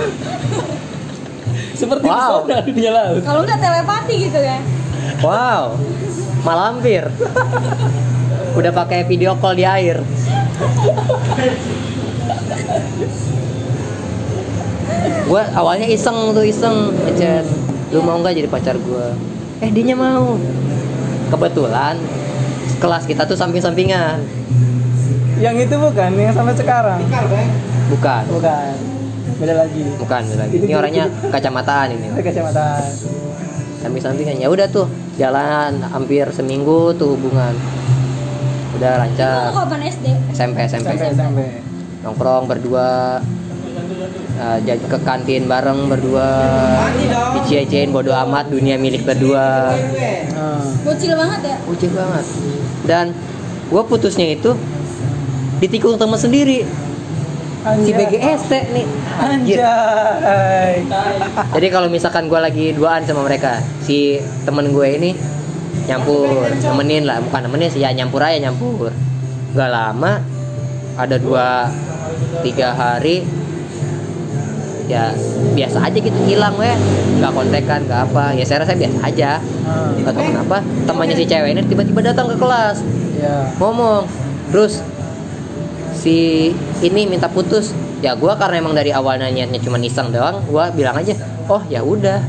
[1.77, 2.44] Seperti Wow.
[2.44, 3.20] pesona dunia laut.
[3.20, 4.59] kalau nggak telepati gitu ya
[5.20, 5.77] Wow,
[6.42, 7.05] malampir.
[8.57, 10.01] Udah pakai video call di air.
[15.29, 17.45] Gua awalnya iseng tuh iseng ngechat,
[17.92, 19.12] lu mau nggak jadi pacar gua?
[19.61, 20.40] Eh dianya mau.
[21.29, 22.01] Kebetulan
[22.81, 24.25] kelas kita tuh samping-sampingan.
[25.37, 27.01] Yang itu bukan, yang sampai sekarang.
[27.92, 28.73] Bukan, Bukan.
[29.37, 29.85] Beda lagi.
[30.01, 30.57] bukan beda lagi.
[30.64, 32.09] Ini orangnya kacamataan ini.
[32.09, 32.69] Ada kacamata.
[33.85, 34.88] Samping-sampingan ya udah tuh
[35.21, 37.53] jalan hampir seminggu tuh hubungan.
[38.76, 39.40] Udah itu lancar.
[39.56, 41.48] kapan SD SMP SMP Sampai sampai.
[42.04, 43.18] nongkrong berdua
[44.36, 46.28] uh, ke kantin bareng berdua
[47.40, 49.74] dicie-ciein bodo amat dunia milik berdua
[50.84, 52.24] bocil banget ya ucil banget
[52.86, 53.10] dan
[53.66, 54.54] gue putusnya itu
[55.58, 56.62] ditikung temen sendiri
[57.82, 57.98] si Anjay.
[57.98, 58.86] BGST nih
[59.18, 59.58] Anjir.
[59.58, 60.86] Anjay.
[61.58, 65.10] jadi kalau misalkan gue lagi duaan sama mereka si temen gue ini
[65.87, 67.22] nyampur nemenin lah.
[67.22, 68.90] Bukan nemenin sih ya nyampur aja nyampur.
[69.55, 70.12] Nggak lama
[70.96, 71.70] ada dua
[72.42, 73.27] tiga hari
[74.87, 75.11] ya
[75.59, 76.75] biasa aja gitu hilang weh.
[77.22, 78.35] Nggak kontekan nggak apa.
[78.35, 79.31] Ya saya rasa biasa aja.
[80.03, 82.83] Nggak tahu kenapa temannya si cewek ini tiba-tiba datang ke kelas.
[83.16, 83.49] Ya.
[83.57, 84.05] ngomong
[84.53, 84.85] terus
[85.96, 86.53] si
[86.85, 87.72] ini minta putus.
[88.05, 91.16] Ya gue karena emang dari awalnya niatnya cuma iseng doang gue bilang aja
[91.49, 92.20] oh ya udah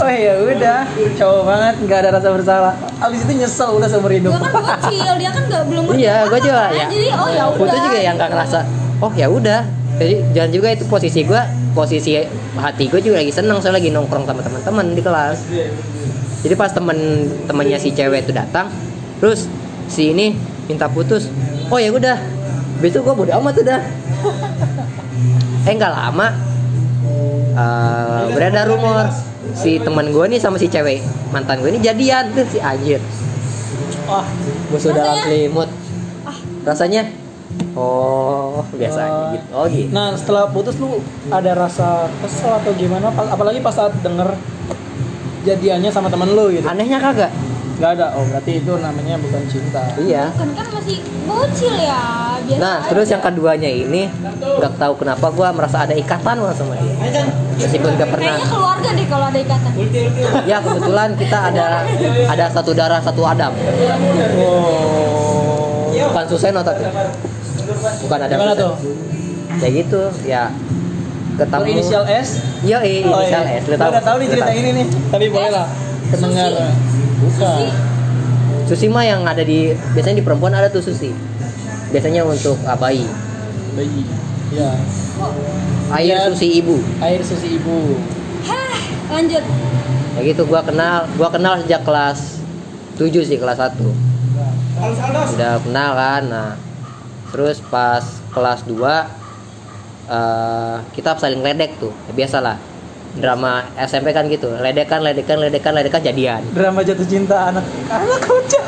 [0.00, 0.88] Oh ya udah,
[1.20, 2.74] cowok banget, nggak ada rasa bersalah.
[2.96, 4.32] Abis itu nyesel udah seumur hidup.
[4.34, 6.86] Gua kan bocil, dia kan nggak belum iya gue juga apa-apa, ya.
[6.88, 7.76] Jadi oh ya udah.
[7.76, 8.58] juga yang gak ngerasa
[9.04, 9.60] oh ya udah.
[10.00, 11.42] Jadi jangan juga itu posisi gue
[11.76, 12.16] posisi
[12.56, 15.38] hati gue juga lagi seneng soalnya lagi nongkrong sama teman-teman di kelas.
[16.42, 16.98] Jadi pas temen
[17.46, 18.72] temennya si cewek itu datang
[19.22, 19.46] terus
[19.86, 20.34] si ini
[20.66, 21.28] minta putus
[21.68, 22.16] oh ya udah.
[22.80, 23.80] Besok gue bodo amat udah.
[25.68, 26.26] Eh nggak lama
[27.54, 29.06] eh, beredar rumor
[29.54, 31.00] si teman gue nih sama si cewek.
[31.28, 32.32] Mantan gue ini jadian.
[32.32, 33.00] Tuh si anjir
[34.04, 34.26] Wah,
[34.68, 35.68] gue sudah dalam selimut.
[36.62, 37.02] Rasanya?
[37.72, 39.30] Oh biasa aja Wah.
[39.30, 39.46] gitu.
[39.50, 39.88] Oh gitu.
[39.90, 41.88] Nah setelah putus lu ada rasa
[42.18, 43.08] kesel atau gimana?
[43.08, 44.36] Pa- Apalagi pas saat denger
[45.42, 46.62] jadiannya sama temen lu gitu.
[46.64, 47.32] anehnya kagak
[47.82, 48.14] Gak ada.
[48.14, 49.82] Oh berarti itu namanya bukan cinta.
[49.98, 52.02] iya Kan kan masih bocil ya.
[52.40, 52.88] Biasa nah aja.
[52.88, 54.02] terus yang keduanya ini
[54.34, 57.22] nggak tahu kenapa gue merasa ada ikatan banget sama dia
[57.56, 59.72] meskipun gak pernah Kayaknya keluarga deh kalau ada ikatan.
[60.44, 61.66] ya kebetulan kita ada
[62.28, 63.54] ada satu darah satu adam
[64.34, 65.86] Oh.
[65.92, 66.82] bukan Suseno tapi
[68.00, 68.72] bukan ada Gimana tuh?
[69.54, 70.42] ya gitu ya
[71.32, 72.28] ketemu Berinisial S?
[72.60, 73.56] Iya, iya, Oh, inisial iya.
[73.56, 73.64] S.
[73.64, 74.58] Lu Gua udah tahu nih cerita tahu.
[74.58, 74.86] ini nih.
[75.08, 75.66] Tapi boleh lah.
[76.10, 76.50] Pendengar.
[77.22, 77.64] Bukan.
[78.66, 81.14] Susi mah yang ada di biasanya di perempuan ada tuh Susi.
[81.92, 83.06] Biasanya untuk ah, bayi.
[83.78, 84.02] Bayi.
[84.52, 84.72] Ya.
[85.92, 86.28] Air Iya.
[86.32, 86.76] Susi ibu.
[87.00, 87.96] Air susi ibu.
[88.48, 88.76] Hah,
[89.12, 89.44] lanjut.
[90.12, 92.40] Ya gitu gua kenal, gua kenal sejak kelas
[93.00, 93.80] 7 sih, kelas 1.
[95.36, 96.22] Udah kenal kan.
[96.28, 96.50] Nah,
[97.32, 99.08] terus pas kelas 2
[100.08, 101.92] eh, kita saling ledek tuh.
[102.08, 102.56] Ya, biasalah.
[103.12, 104.48] Drama SMP kan gitu.
[104.56, 106.40] Ledekan, ledekan, ledekan, ledekan jadian.
[106.56, 108.64] Drama jatuh cinta anak anak kocak.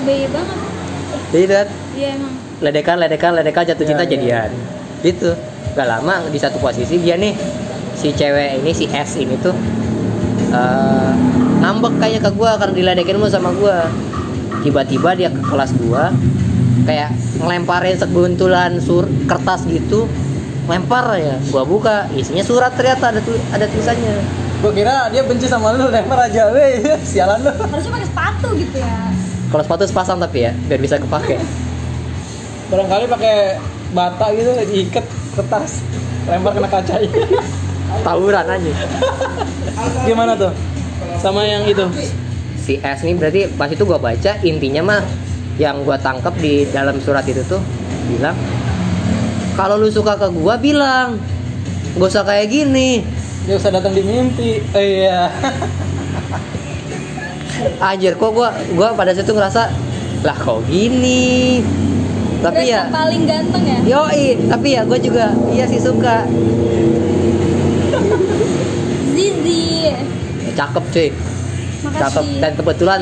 [0.00, 0.58] LBY banget.
[1.30, 2.34] Jadi lihat Iya emang.
[2.58, 4.10] ledekan ledekan ledekan jatuh Ya, cinta ya.
[4.10, 4.50] jadian
[5.00, 5.30] gitu
[5.72, 7.32] gak lama di satu posisi dia nih
[7.94, 9.54] si cewek ini si S ini tuh
[10.50, 11.10] eh,
[11.62, 13.86] ngambek kayak ke gua karena diledekin mulu sama gua
[14.60, 16.10] tiba-tiba dia ke kelas gua
[16.84, 20.04] kayak ngelemparin seguntulan sur kertas gitu
[20.70, 24.22] lempar ya gua buka isinya surat ternyata ada tu ada tulisannya
[24.60, 26.84] Gue kira dia benci sama lu lempar aja weh.
[27.10, 27.48] Sialan lu.
[27.48, 28.96] Harusnya pakai sepatu gitu ya.
[29.50, 31.34] kalau sepatu sepasang tapi ya biar bisa kepake
[32.70, 33.58] Barangkali pakai
[33.90, 35.02] bata gitu diikat
[35.34, 35.82] kertas
[36.28, 37.10] lempar kena kacanya.
[38.06, 38.72] tawuran aja
[40.06, 40.52] Gimana tuh?
[41.18, 41.82] Sama yang itu.
[42.60, 45.02] si S nih berarti pas itu gua baca intinya mah
[45.56, 47.58] yang gua tangkap di dalam surat itu tuh
[48.06, 48.36] bilang
[49.60, 51.20] kalau lu suka ke gua bilang
[51.92, 53.04] gak usah kayak gini
[53.44, 54.60] Dia usah datang di mimpi.
[54.72, 55.28] Eh, iya.
[57.76, 59.68] anjir kok gua gua pada situ ngerasa
[60.22, 61.60] lah kok gini
[62.40, 63.78] tapi Terus ya paling ganteng ya.
[63.84, 66.24] yoi tapi ya gua juga iya sih suka
[69.10, 69.92] Zizi.
[69.92, 69.96] Ya,
[70.56, 71.08] cakep cuy
[71.90, 72.40] cakep Makasih.
[72.40, 73.00] dan kebetulan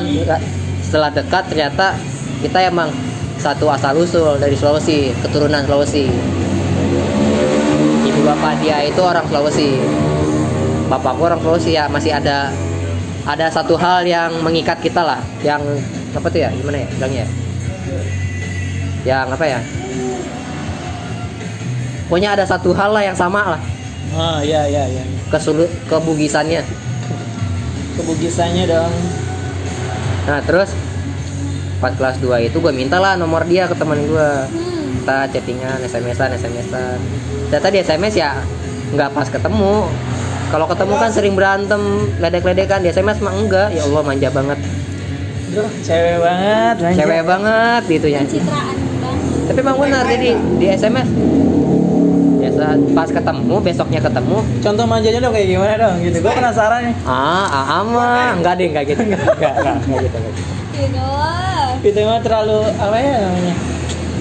[0.83, 1.95] setelah dekat ternyata
[2.39, 2.89] kita emang
[3.39, 6.11] satu asal usul dari Sulawesi keturunan Sulawesi
[8.25, 9.79] bapak dia itu orang Sulawesi
[10.89, 12.51] bapakku orang Sulawesi ya masih ada
[13.27, 15.61] ada satu hal yang mengikat kita lah yang
[16.11, 18.01] apa tuh ya gimana ya bilangnya ya?
[19.05, 19.59] yang apa ya
[22.09, 23.61] pokoknya ada satu hal lah yang sama lah
[24.09, 25.03] Ah, iya iya iya.
[25.29, 26.65] kesulut kebugisannya
[27.93, 28.93] Kebugisannya dong.
[30.25, 30.73] Nah terus
[31.77, 34.78] pas kelas 2 itu gue minta lah nomor dia ke teman gue Hmm.
[35.09, 37.01] Kita chattingan SMS-an SMS-an
[37.49, 38.37] ternyata di SMS ya
[38.93, 39.89] nggak pas ketemu
[40.53, 41.81] kalau ketemu kan sering berantem
[42.21, 44.61] ledek-ledekan di SMS mah enggak ya Allah manja banget
[45.49, 46.75] Duh, cewek banget.
[46.77, 46.93] manja.
[47.01, 48.21] cewek banget gitu ya
[49.49, 50.29] tapi emang benar jadi
[50.61, 51.09] di SMS
[52.37, 56.17] biasa pas ketemu besoknya ketemu Contoh manjanya dong kayak gimana dong gitu.
[56.21, 56.95] Gue penasaran nih.
[57.03, 60.53] ah ah ah, mah enggak deh enggak gitu enggak enggak, enggak, enggak gitu, enggak gitu.
[60.77, 61.09] Gitu.
[61.83, 63.78] Itu mah terlalu apa ya namanya?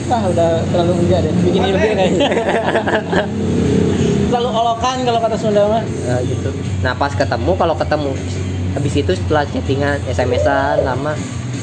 [0.08, 1.32] Ah udah terlalu enggak deh.
[1.44, 2.20] Bikin ilfil kayaknya.
[4.28, 5.82] terlalu olokan kalau kata Sunda mah.
[5.84, 6.50] Nah, gitu.
[6.84, 8.12] Nah pas ketemu kalau ketemu
[8.76, 11.16] habis itu setelah chattingan SMS-an lama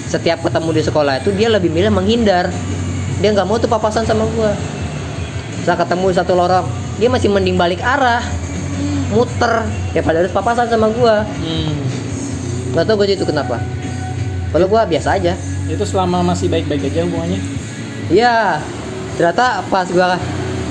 [0.09, 2.49] setiap ketemu di sekolah itu dia lebih milih menghindar
[3.21, 4.51] dia nggak mau tuh papasan sama gua
[5.61, 6.65] setelah ketemu satu lorong
[6.97, 8.19] dia masih mending balik arah
[9.13, 11.71] muter ya pada harus papasan sama gua Hmm.
[12.73, 13.61] nggak tahu gue itu kenapa
[14.49, 17.41] kalau gua biasa aja Itu selama masih baik-baik aja hubungannya.
[18.09, 18.61] Iya,
[19.17, 20.19] ternyata pas gua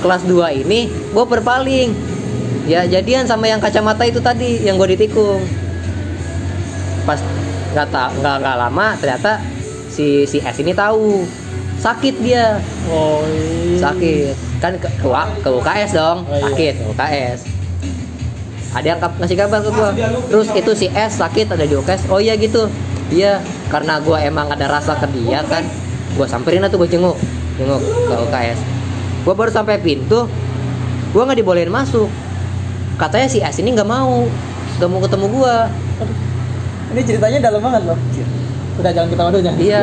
[0.03, 1.91] kelas 2 ini gua berpaling.
[2.65, 5.45] Ya jadian sama yang kacamata itu tadi yang gue ditikung.
[7.05, 7.21] Pas
[7.77, 9.37] nggak tak nggak nggak lama ternyata
[9.93, 11.29] si si S ini tahu.
[11.75, 12.57] Sakit dia.
[12.89, 13.77] Oh, iya.
[13.77, 14.35] sakit.
[14.65, 15.09] Kan ke, ke,
[15.45, 16.25] ke UKS dong.
[16.25, 16.43] Oh, iya.
[16.49, 17.41] sakit ke UKS
[18.75, 19.91] ada yang ngasih kabar ke gua.
[20.27, 22.67] Terus itu si S sakit ada di UKS oh iya gitu.
[23.15, 23.39] Iya
[23.71, 25.63] karena gua emang ada rasa ke dia kan
[26.15, 27.17] gua samperin lah tuh gua jenguk
[27.57, 28.59] jenguk ke UKS
[29.23, 30.27] gua baru sampai pintu
[31.11, 32.07] gua nggak dibolehin masuk
[32.95, 34.27] katanya si S ini nggak mau
[34.79, 35.57] nggak mau ketemu gua
[36.95, 37.99] Ini ceritanya dalam banget loh.
[38.79, 39.59] Udah jangan kita dulu jangan.
[39.59, 39.81] iya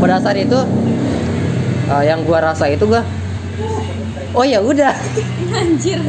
[0.00, 0.56] pada saat itu
[1.86, 3.04] eh, yang gua rasa itu gua
[4.32, 4.96] oh ya udah
[5.52, 6.00] Anjir.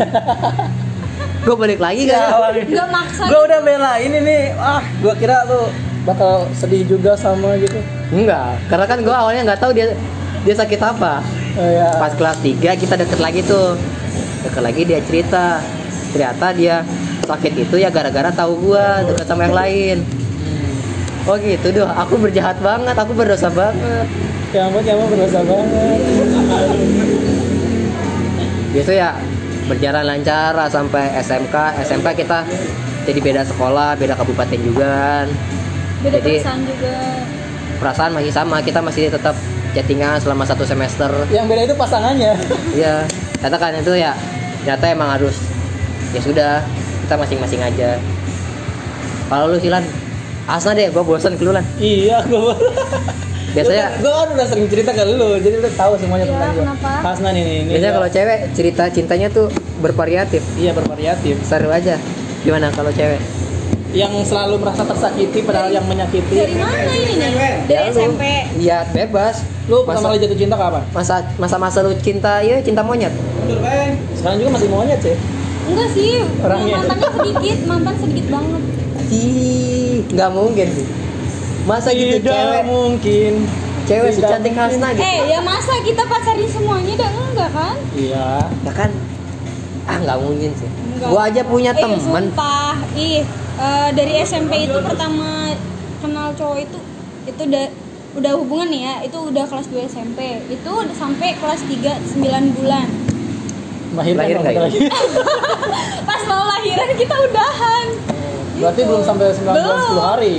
[1.44, 2.64] gua balik lagi Ya, kan awalnya.
[2.72, 3.24] Gak maksa.
[3.28, 4.38] Gua udah belain ini.
[4.56, 5.68] Ah, gua kira lu
[6.04, 7.76] bakal sedih juga sama gitu.
[8.08, 9.92] Enggak, karena kan gue awalnya nggak tahu dia
[10.48, 11.20] dia sakit apa.
[11.60, 11.92] Oh, ya.
[12.00, 13.76] Pas kelas 3 kita deket lagi tuh,
[14.48, 15.60] deket lagi dia cerita,
[16.16, 16.76] ternyata dia
[17.28, 19.98] sakit itu ya gara-gara tahu gue deket sama yang lain.
[21.28, 24.08] Oh gitu doh, aku berjahat banget, aku berdosa banget.
[24.56, 26.00] Ya ampun, ya ampun berdosa banget.
[28.72, 29.12] Gitu ya,
[29.68, 31.84] berjalan lancar sampai SMK.
[31.84, 32.48] SMK kita
[33.04, 35.28] jadi beda sekolah, beda kabupaten juga kan.
[36.00, 36.96] Beda Jadi- juga.
[37.78, 39.38] Perasaan masih sama, kita masih tetap
[39.72, 41.10] chattingan selama satu semester.
[41.30, 42.34] Yang beda itu pasangannya.
[42.74, 43.06] Iya,
[43.38, 44.18] katakan itu ya
[44.60, 45.36] ternyata emang harus
[46.12, 46.52] ya sudah
[47.06, 48.02] kita masing-masing aja.
[49.28, 49.84] Kalau lu silan,
[50.46, 51.64] asna deh, gua bosan kelulan.
[51.78, 52.56] iya, gua.
[53.48, 56.64] Biasanya gua kan udah sering cerita ke lu, jadi lu tahu semuanya Iya, tentang gua.
[56.64, 56.90] kenapa?
[57.04, 61.36] Hasnan ini, ini biasanya kalau cewek cerita cintanya tuh bervariatif, iya bervariatif.
[61.42, 61.96] seru aja.
[62.42, 63.20] Gimana kalau cewek?
[63.88, 66.36] Yang selalu merasa tersakiti padahal yang menyakiti.
[66.36, 67.32] Dari mana ini nih?
[67.66, 68.24] Dari Ya, SMP.
[68.60, 69.36] Iya, bebas.
[69.66, 70.84] Lu pertama masa kali jatuh cinta kapan?
[70.92, 73.12] masa masa masa lu cinta ya cinta monyet.
[74.14, 75.16] Sekarang juga masih monyet sih.
[75.68, 76.76] Enggak sih, Orangnya.
[76.80, 78.62] mantannya sedikit, mantan sedikit banget.
[79.10, 80.88] Ih, nggak mungkin sih.
[81.64, 83.34] Masa gitu Tidak cewek mungkin.
[83.84, 84.80] cewek Tidak secantik mungkin.
[84.80, 85.04] Hasna gitu.
[85.06, 87.76] Eh, ya masa kita pacarin semuanya dah enggak kan?
[87.94, 88.28] Iya.
[88.64, 88.90] Ya kan?
[89.86, 90.70] Ah nggak mungkin sih.
[90.90, 91.08] Enggak.
[91.08, 92.00] Gua aja punya Eh, temen.
[92.00, 92.76] sumpah.
[92.96, 93.24] Ih,
[93.58, 95.52] eh, dari SMP itu pertama
[95.98, 96.78] kenal cowok itu
[97.26, 97.66] itu udah
[98.18, 100.20] udah hubungan nih ya, itu udah kelas 2 SMP.
[100.48, 102.88] Itu sampai kelas 3 9 bulan.
[103.94, 104.62] Lahir dong nggak bentar ya?
[104.64, 104.80] lagi.
[106.10, 107.88] Pas mau lahiran kita udahan.
[108.58, 108.90] Berarti Gitu.
[108.90, 110.02] belum sampai 9 bulan Belum.
[110.02, 110.36] 10 hari.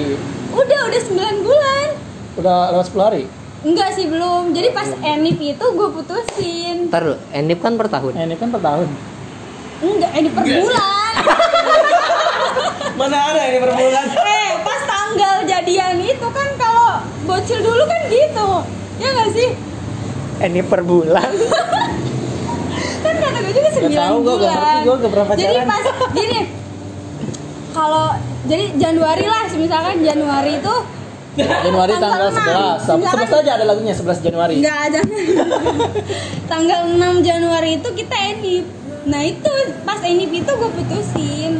[0.50, 1.86] Udah, udah 9 bulan.
[2.34, 3.22] Udah lewat 10 hari.
[3.58, 4.54] Enggak sih belum.
[4.54, 6.76] Jadi pas Enif itu gue putusin.
[6.90, 8.12] Ntar Enip kan per tahun.
[8.14, 8.86] Ini kan per tahun.
[9.78, 11.14] Enggak, Enif per bulan.
[12.98, 14.04] Mana ada ini per bulan?
[14.10, 18.48] eh, pas tanggal jadian itu kan kalau bocil dulu kan gitu.
[18.98, 19.48] Ya nggak sih?
[20.38, 21.30] Enip per bulan.
[22.98, 24.50] Kan kata gue juga 9 Nggak tahu, gua bulan.
[24.50, 26.40] ngerti, gua nggak pernah Jadi pas gini.
[27.70, 28.06] Kalau
[28.42, 30.74] jadi Januari lah, misalkan Januari itu
[31.38, 32.98] Januari tanggal Tanggal 11.
[32.98, 33.06] enam.
[33.06, 34.54] Sebut saja ada lagunya 11 Januari.
[34.58, 35.00] Enggak ada.
[36.50, 38.66] tanggal 6 Januari itu kita enip.
[39.06, 39.50] Nah itu
[39.86, 41.52] pas enip itu gue putusin.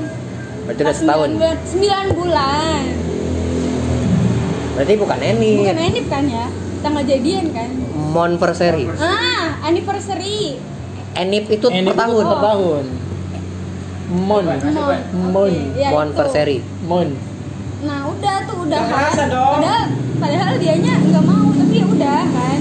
[0.69, 1.29] Berarti udah setahun.
[1.33, 1.57] 9 bulan.
[1.65, 2.83] 9 bulan.
[4.77, 5.59] Berarti bukan Enip.
[5.65, 6.47] Bukan enip kan ya?
[6.85, 7.71] Tanggal jadian kan?
[8.13, 8.85] Monversary.
[9.01, 10.61] Ah, anniversary.
[11.17, 12.25] Enip itu Ini per tahun.
[12.29, 12.85] Per tahun.
[14.13, 14.45] Mon.
[14.45, 15.01] Mon.
[15.33, 15.51] Mon.
[15.51, 15.97] Oke, ya itu.
[15.97, 16.59] Monversary.
[16.85, 17.09] Mon.
[17.89, 19.11] Nah udah tuh udah kan.
[19.17, 19.85] Padahal
[20.21, 22.59] padahal dianya nggak mau tapi ya udah kan.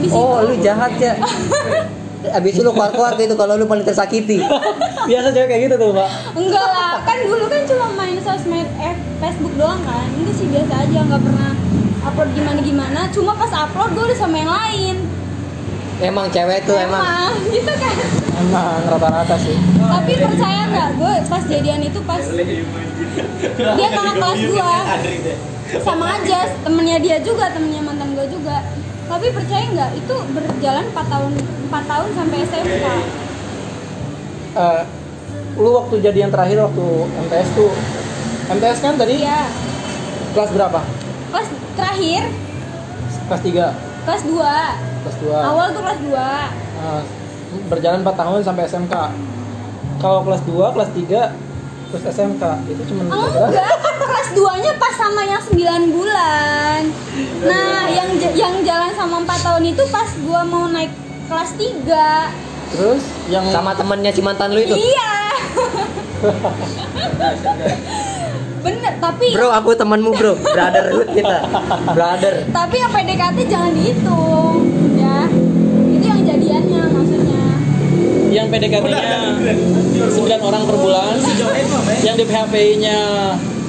[0.00, 1.12] Habis Oh, itu lu jahat ya.
[2.20, 4.44] Abis itu lu keluar-keluar gitu kalau lu paling tersakiti.
[5.08, 6.10] Biasa cewek kayak gitu tuh, Pak.
[6.36, 10.06] enggak lah kan dulu kan cuma main sosmed eh, Facebook doang kan.
[10.12, 11.50] Enggak sih biasa aja nggak pernah
[12.04, 13.00] upload gimana gimana.
[13.08, 14.96] Cuma pas upload gue udah sama yang lain.
[16.00, 17.94] Emang cewek tuh emang Emang gitu kan.
[18.40, 19.56] Emang rata-rata sih.
[19.80, 22.24] Tapi percaya nggak gue pas jadian itu pas
[23.50, 24.74] dia kakak kelas gua
[25.78, 28.58] sama aja temennya dia juga temennya mantan gue juga
[29.10, 29.90] tapi percaya nggak?
[29.98, 31.32] Itu berjalan 4 tahun
[31.68, 32.84] 4 tahun sampai SMK
[34.50, 34.82] Eh,
[35.58, 36.86] lu waktu jadian terakhir waktu
[37.26, 37.70] MTS tuh
[38.50, 39.14] MTS kan tadi?
[39.22, 39.46] Iya.
[40.34, 40.80] Kelas berapa?
[41.30, 42.22] kelas terakhir.
[43.30, 43.70] Kelas 3
[44.06, 44.42] kelas 2
[45.06, 46.18] Kelas 2 awal tuh kelas 2
[46.80, 47.02] Nah,
[47.70, 48.94] berjalan 4 tahun sampai SMK
[50.00, 51.28] kalau kelas 2, kelas 3
[51.90, 56.80] terus SMK itu cuma enggak kelas 2 nya pas sama yang 9 bulan.
[57.42, 60.94] Nah yang yang jalan sama 4 tahun itu pas gua mau naik
[61.26, 64.78] kelas 3 terus yang sama temennya si mantan lu itu.
[64.78, 65.14] iya.
[68.60, 71.48] Bener tapi Bro, aku temanmu bro, brotherhood kita,
[71.96, 72.44] brother.
[72.52, 75.24] tapi yang PDKT jangan dihitung ya
[75.88, 77.44] itu yang jadiannya maksudnya
[78.30, 79.18] yang PDKT-nya
[80.06, 81.16] 9 orang per bulan
[82.00, 82.98] yang di PHP-nya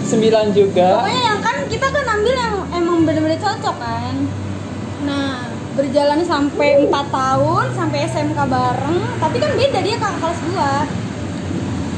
[0.06, 4.14] 9 juga pokoknya yang kan kita kan ambil yang emang bener-bener cocok kan
[5.02, 10.74] nah berjalan sampai 4 tahun sampai SMK bareng tapi kan beda dia kakak kelas gua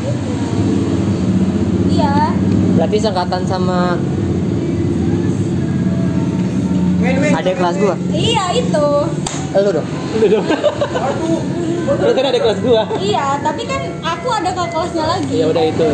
[0.03, 0.35] Gitu.
[1.95, 2.35] iya
[2.75, 3.95] Berarti sangkatan sama
[7.31, 7.95] ada kelas gua.
[8.11, 8.87] iya itu
[9.53, 9.87] Lu dong.
[10.17, 10.45] Lu dong.
[11.83, 12.83] Lu kan ada kelas gua.
[12.97, 15.87] iya tapi kan aku ada kakak kelasnya lagi Ya udah itu.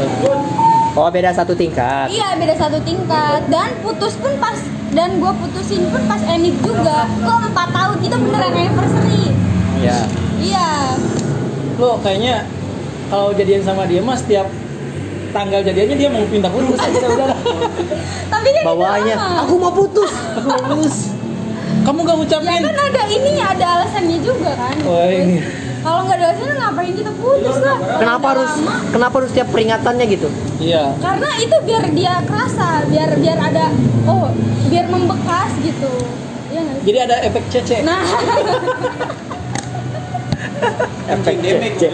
[0.91, 2.09] Oh, beda satu tingkat.
[2.09, 4.57] Iya beda satu tingkat dan putus pun pas
[4.89, 9.25] dan gue putusin pun pas enif juga kok empat tahun itu beneran anniversary
[9.79, 9.95] Ya.
[10.35, 10.97] iya
[11.77, 12.43] Lu kayaknya
[13.07, 14.49] kalau jadian sama dia mah setiap
[15.29, 17.27] tanggal jadiannya dia mau pindah putus aja udah
[18.27, 19.39] tapi kan Bawaannya, udah lama.
[19.45, 20.09] aku mau putus.
[20.09, 20.95] Aku mau putus.
[21.79, 22.61] Kamu gak ya ngucapin?
[22.65, 25.37] kan ada ininya ada alasannya juga kan Oh, ini.
[25.79, 28.73] Kalau nggak ada alasannya ngapain kita putus lah Kenapa Udah harus lama.
[28.89, 30.27] kenapa harus tiap peringatannya gitu?
[30.59, 30.83] Iya.
[30.97, 33.65] karena itu biar dia kerasa biar biar ada
[34.05, 34.27] oh
[34.65, 35.91] biar membekas gitu
[36.47, 36.83] Iya nggak sih?
[36.83, 37.77] Jadi ada efek cece.
[37.81, 38.01] nah
[41.09, 41.35] efek
[41.73, 41.89] cece.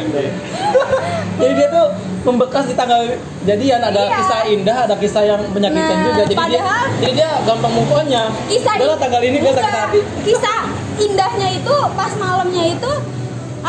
[1.35, 1.85] Jadi dia tuh
[2.25, 3.01] membekas di tanggal
[3.43, 4.17] jadian ada Iya.
[4.17, 6.21] kisah indah, ada kisah yang menyakitkan Nah, juga.
[6.23, 8.23] Jadi dia padahal- jadi dia gampang move on-nya.
[8.47, 9.99] kisah Udahlah tanggal ini sakit hati.
[10.23, 10.59] kisah
[10.97, 12.91] indahnya itu pas malamnya itu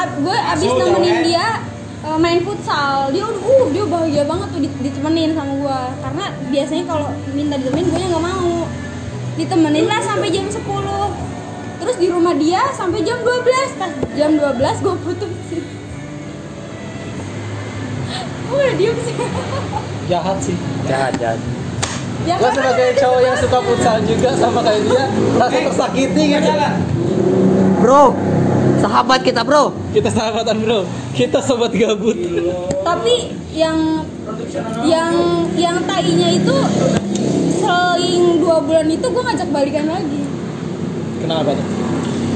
[0.04, 1.46] gue abis nemenin dia
[2.04, 3.08] uh, main futsal.
[3.10, 7.54] Dia udah uh dia bahagia banget tuh di- ditemenin sama gue karena biasanya kalau minta
[7.56, 8.54] ditemenin gue nggak mau.
[9.36, 10.64] Ditemenin lah sampai jam 10
[11.76, 15.64] terus di rumah dia sampai jam 12 pas jam 12 gue putusin.
[18.46, 19.14] Gue udah diem sih.
[20.06, 20.54] Jahat sih.
[20.86, 21.34] Jahat, jahat.
[22.22, 26.50] ya Gue karena sebagai cowok yang suka futsal juga sama kayak dia, rasa tersakiti gitu.
[27.82, 28.14] Bro,
[28.78, 29.72] sahabat kita, Bro.
[29.90, 30.80] Kita sahabatan bro,
[31.12, 32.16] kita sobat gabut.
[32.82, 33.14] tapi
[33.50, 34.04] yang
[34.84, 35.12] yang
[35.54, 36.56] yang tainya itu
[37.56, 40.22] seling dua bulan itu gue ngajak balikan lagi
[41.16, 41.66] Kenapa tuh?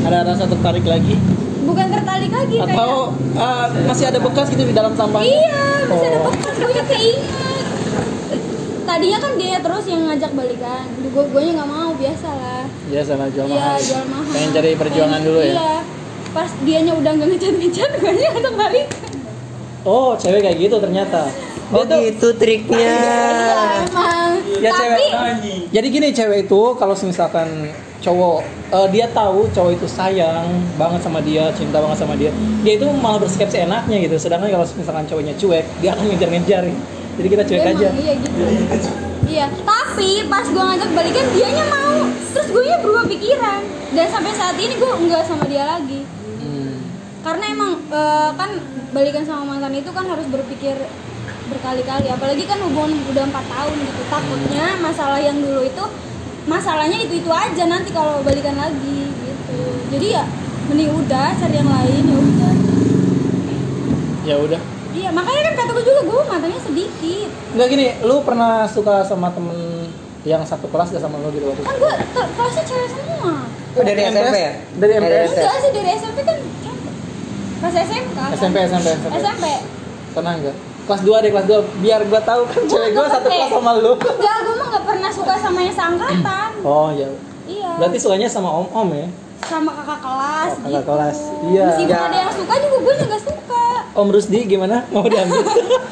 [0.03, 1.15] Ada rasa tertarik lagi?
[1.61, 5.29] bukan tertarik lagi Atau ah, masih ada bekas gitu di dalam kayak sampahnya?
[5.31, 6.25] iya masih ada Oh.
[6.27, 7.65] bekas gue keinget
[8.83, 13.03] tadinya kan dia terus yang ngajak balikan gue gue nya nggak mau biasa lah Iya
[13.05, 13.79] sama jual iya mahal.
[13.79, 15.53] jual mahal Pengen cari perjuangan Pengen- dulu ya?
[15.53, 15.75] iya
[16.31, 18.89] pas dianya udah nggak ngecat ngecat gue nya ngajak balik
[19.81, 21.25] Oh, cewek kayak gitu ternyata.
[21.71, 22.85] Oh tuh- gitu triknya.
[22.85, 25.09] iya emang Ya tapi cewek.
[25.73, 27.49] Jadi gini cewek itu kalau misalkan
[27.99, 30.45] cowok eh, dia tahu cowok itu sayang
[30.77, 32.29] banget sama dia, cinta banget sama dia,
[32.61, 34.21] dia itu malah bersikap seenaknya gitu.
[34.21, 36.63] Sedangkan kalau misalkan cowoknya cuek, dia akan ngejar-ngejar.
[37.17, 37.89] Jadi kita cuek Emang, aja.
[37.95, 38.41] iya gitu
[39.23, 42.03] iya tapi pas gue ngajak balikan dianya mau
[42.35, 46.03] terus gue nya berubah pikiran dan sampai saat ini gue nggak sama dia lagi.
[47.21, 48.51] Karena emang eh, kan
[48.91, 50.77] balikan sama mantan itu kan harus berpikir
[51.47, 55.85] berkali-kali apalagi kan hubungan udah empat tahun gitu takutnya masalah yang dulu itu
[56.43, 59.59] masalahnya itu itu aja nanti kalau balikan lagi gitu
[59.91, 60.25] jadi ya
[60.67, 62.53] mending udah cari yang lain ya udah
[64.21, 64.61] Ya udah.
[64.93, 69.33] iya makanya kan kata gue juga gue mantannya sedikit Enggak gini, lu pernah suka sama
[69.33, 69.91] temen
[70.23, 71.67] yang satu kelas gak sama lu gitu waktu itu?
[71.67, 71.95] kan gue
[72.31, 73.33] kelasnya cewek semua
[73.71, 74.03] Oh, dari?
[74.05, 74.53] SMP ya?
[74.77, 75.31] Dari MTS?
[75.33, 76.37] enggak sih dari SMP kan
[77.61, 78.19] pas SMK?
[78.35, 79.15] SMP, SMP, SMP.
[79.17, 79.45] SMP
[80.11, 80.57] Pernah enggak?
[80.83, 83.93] Kelas 2 deh, kelas 2 biar gua tahu kan cewek gua satu kelas sama lu.
[83.95, 87.09] enggak gue mah nggak pernah suka sama yang seangkatan Oh iya.
[87.47, 89.07] iya Berarti sukanya sama om-om ya?
[89.43, 90.83] sama kakak kelas Oh, kakak gitu.
[90.87, 91.19] kelas.
[91.45, 91.65] Iya.
[91.67, 92.01] Meskipun Ya.
[92.03, 93.65] ada yang suka juga gue juga suka.
[93.93, 94.77] Om Rusdi gimana?
[94.89, 95.43] Mau diambil?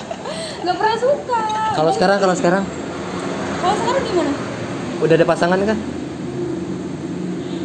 [0.64, 1.40] Gak pernah suka.
[1.72, 2.62] Kalau sekarang, kalau sekarang
[3.56, 4.32] Kalau sekarang gimana?
[4.98, 5.78] udah ada pasangan kah?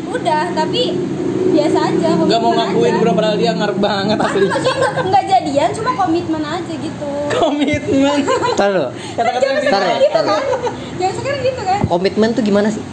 [0.07, 0.83] Udah, tapi
[1.45, 2.09] biasa aja.
[2.15, 2.99] Enggak mau ngakuin aja.
[2.99, 4.45] bro, padahal dia ngarep banget Kan asli.
[4.45, 7.11] maksudnya nggak nggak jadian, cuma komitmen aja gitu.
[7.33, 8.17] Komitmen.
[8.55, 9.61] Ntar lo, Kata-kata yang ya,
[9.99, 10.23] gitu ya.
[10.23, 10.41] kan?
[10.93, 11.79] Jangan sekarang gitu kan?
[11.83, 12.83] komitmen tuh gimana sih?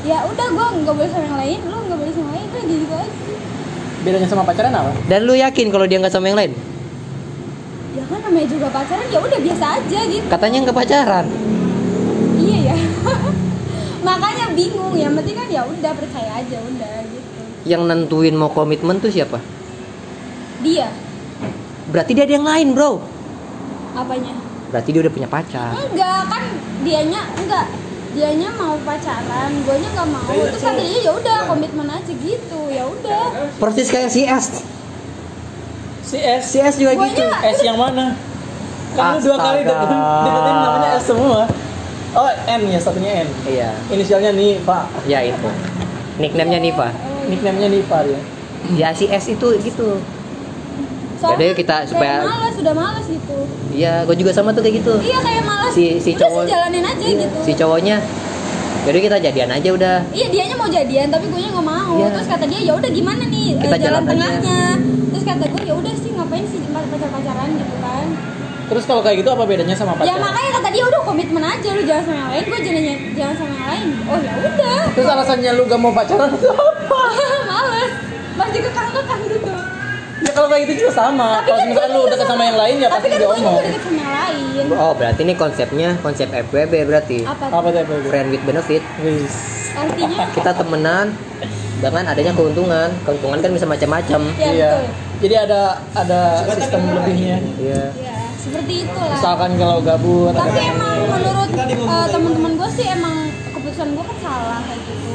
[0.00, 2.64] Ya udah, gue nggak boleh sama yang lain, lo nggak boleh sama yang lain, udah
[2.64, 3.12] gitu aja.
[3.98, 4.90] bedanya sama pacaran apa?
[5.04, 6.52] Dan lu yakin kalau dia nggak sama yang lain?
[7.92, 10.24] Ya kan namanya juga pacaran, ya udah biasa aja gitu.
[10.24, 11.26] Katanya nggak pacaran.
[12.38, 12.76] Iya ya.
[14.08, 17.17] Makanya bingung, yang penting kan ya udah percaya aja udah gitu.
[17.68, 19.38] Yang nentuin mau komitmen tuh siapa?
[20.58, 20.88] Dia
[21.88, 23.00] Berarti dia ada yang lain, bro.
[23.92, 24.36] apanya?
[24.68, 25.72] Berarti dia udah punya pacar.
[25.74, 26.42] Enggak, kan
[26.80, 27.66] dianya enggak.
[28.12, 30.28] Dianya mau pacaran, guanya nggak mau.
[30.28, 32.60] Terus katanya ya udah komitmen aja gitu.
[32.68, 33.52] Ya udah.
[33.56, 34.64] Persis kayak si S.
[36.04, 36.42] Si S.
[36.48, 37.24] Si S juga Guanya- gitu.
[37.52, 38.16] S yang mana?
[38.92, 41.40] Kan lu dua kali deketin, deketin namanya S semua.
[42.16, 43.28] Oh, N ya, satunya N.
[43.44, 44.88] Iya, Inisialnya Niva.
[45.04, 45.48] ya itu.
[46.16, 46.88] Nickname-nya Niva.
[47.28, 48.20] Nickname-nya Niva dia.
[48.74, 49.88] Ya si S itu gitu.
[51.16, 53.36] Soalnya Yaudah, kita kayak supaya- malas, sudah malas gitu.
[53.70, 54.94] Iya, gue juga sama tuh kayak gitu.
[55.00, 55.72] Iya kayak malas.
[55.72, 57.38] Si si Udah cowok sih jalanin aja Iya, gitu.
[57.42, 57.96] Si cowoknya
[58.80, 62.08] jadi kita jadian aja udah iya dianya mau jadian tapi gue nggak mau Iya.
[62.10, 64.60] terus kata dia ya udah gimana nih Kita jalan jalan aja." tengahnya
[65.10, 68.06] terus kata gue ya udah sih ngapain sih pacar pacaran gitu kan
[68.68, 70.16] Terus kalau kayak gitu apa bedanya sama ya pacar?
[70.22, 73.52] makanya kata dia udah komitmen aja lu jangan sama yang lain gue jangan jangan sama
[73.52, 76.64] yang lain oh ya udah Terus alasannya lu gak mau pacaran itu apa?
[78.38, 79.52] Masih kekang kekang gitu
[80.18, 81.38] Ya kalau kayak gitu juga sama.
[81.38, 83.54] Tapi Kalau kan misalkan lu juga sama yang lain ya tapi pasti kan juga omong.
[83.60, 87.80] deket sama yang lain oh berarti ini konsepnya konsep FWB berarti apa Apa tuh?
[87.80, 88.04] FWB?
[88.04, 89.34] friend with benefit Wis.
[89.72, 91.06] artinya kita temenan
[91.78, 94.70] dengan adanya keuntungan keuntungan kan bisa macam-macam ya Iya.
[94.72, 95.60] betul Jadi ada
[95.94, 97.36] ada sistem lebihnya.
[97.56, 102.86] iya ya seperti itulah Misalkan kalau gabut ada tapi emang menurut eh, teman-teman gue sih
[102.88, 103.14] emang
[103.48, 105.07] keputusan gue kan salah kayak gitu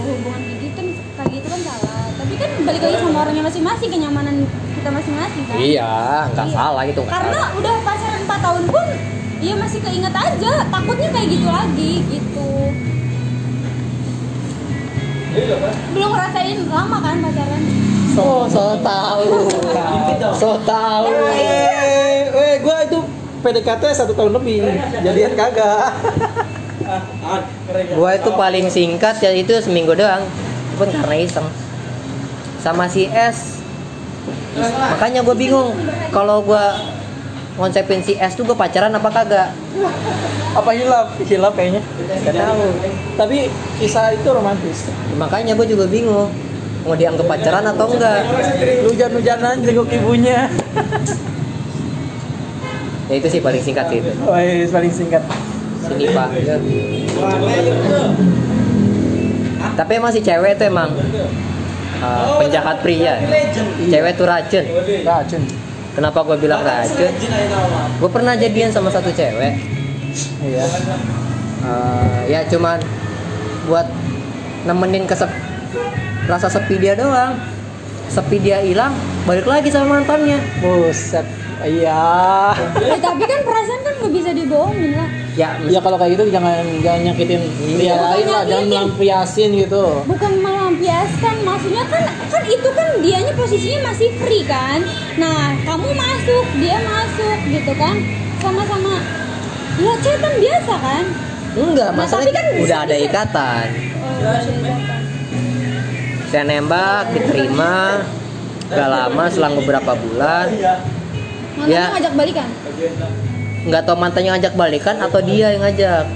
[2.63, 4.35] balik lagi sama orangnya masing-masing kenyamanan
[4.73, 5.55] kita masing-masing kan?
[5.57, 5.93] Iya
[6.31, 6.55] nggak Iya.
[6.55, 7.59] salah gitu karena salah.
[7.59, 8.85] udah pacaran 4 tahun pun
[9.39, 12.49] ya masih keinget aja takutnya kayak gitu lagi gitu.
[15.91, 17.61] Belum ngerasain lama kan pacaran?
[18.13, 19.49] So so tahu.
[20.37, 21.09] So tahu.
[21.33, 23.01] Eh, eh, gua itu
[23.41, 24.61] PDKT satu tahun lebih,
[25.01, 25.89] jadian kagak.
[27.97, 30.21] gua itu paling singkat ya itu seminggu doang.
[30.73, 31.45] Pun karena iseng
[32.63, 33.59] sama si S
[34.87, 35.75] makanya gue bingung
[36.09, 36.79] kalau gua
[37.53, 39.49] konsepin si S tuh gue pacaran apa kagak
[40.53, 41.17] Apa hilaf?
[41.17, 41.81] Hilaf kayaknya.
[42.21, 42.61] Gak tahu
[43.17, 43.49] Tapi
[43.81, 44.85] kisah itu romantis.
[45.17, 46.29] makanya gue juga bingung
[46.83, 48.21] mau dianggap pacaran atau enggak
[48.85, 50.45] Hujan-hujanan jenguk ibunya.
[53.03, 54.39] ya itu sih paling singkat sih itu Wah,
[54.69, 55.23] paling singkat.
[55.83, 56.27] sini pak
[59.73, 60.89] tapi emang si cewek tuh emang
[62.03, 63.15] uh, penjahat pria
[63.81, 64.63] cewek tuh racun
[65.01, 65.41] Racun.
[65.93, 67.11] kenapa gue bilang racun
[67.95, 69.55] gue pernah jadian sama satu cewek
[70.43, 70.61] Iya.
[71.63, 72.77] Uh, ya cuman
[73.65, 73.87] buat
[74.63, 75.31] nemenin kesep
[76.23, 77.33] rasa sepi dia doang
[78.07, 78.93] sepi dia hilang
[79.23, 81.25] balik lagi sama mantannya Buset.
[81.63, 82.03] Iya.
[82.77, 86.61] ya, tapi kan perasaan kan nggak bisa dibohongin lah ya Ya kalau kayak gitu jangan
[86.77, 87.41] jangan nyakitin
[87.73, 87.95] dia Iya.
[88.03, 89.83] lain lah, jangan melampiasin gitu.
[90.05, 90.31] bukan
[90.73, 92.03] melampiaskan maksudnya kan
[92.33, 94.81] kan itu kan dianya posisinya masih free kan?
[95.21, 97.95] Nah kamu masuk dia masuk gitu kan?
[98.41, 98.97] Sama-sama.
[99.77, 101.03] Ya chatan biasa kan?
[101.53, 103.65] Enggak Nah, masalahnya tapi kan udah ada ikatan.
[104.01, 105.01] Oh, ada ikatan.
[106.33, 108.01] saya nembak diterima.
[108.73, 110.49] Gak lama selang beberapa bulan.
[111.53, 111.93] Mantannya Ya.
[111.93, 112.49] ngajak balikan?
[113.69, 116.09] Nggak tahu mantannya ngajak balikan atau dia yang ngajak.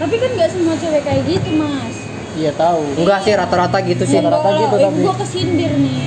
[0.00, 1.97] Tapi kan nggak semua cewek kayak gitu mas
[2.38, 2.80] Iya tahu.
[2.96, 5.00] enggak sih rata-rata gitu sih Rata-rata gitu, eh, tapi.
[5.02, 5.98] gua kesindir nih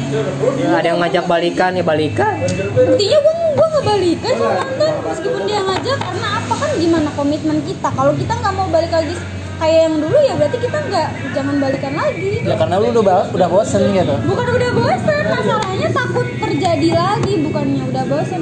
[0.58, 2.34] Ya, ada yang ngajak balikan ya balikan
[2.72, 7.58] buktinya gua gua nggak balikan sama mantan meskipun dia ngajak karena apa kan gimana komitmen
[7.62, 9.16] kita kalau kita nggak mau balik lagi
[9.58, 13.48] kayak yang dulu ya berarti kita nggak jangan balikan lagi Ya karena lu udah udah
[13.48, 14.16] bosen gitu.
[14.24, 18.42] bukan udah bosan masalahnya takut terjadi lagi bukannya udah bosan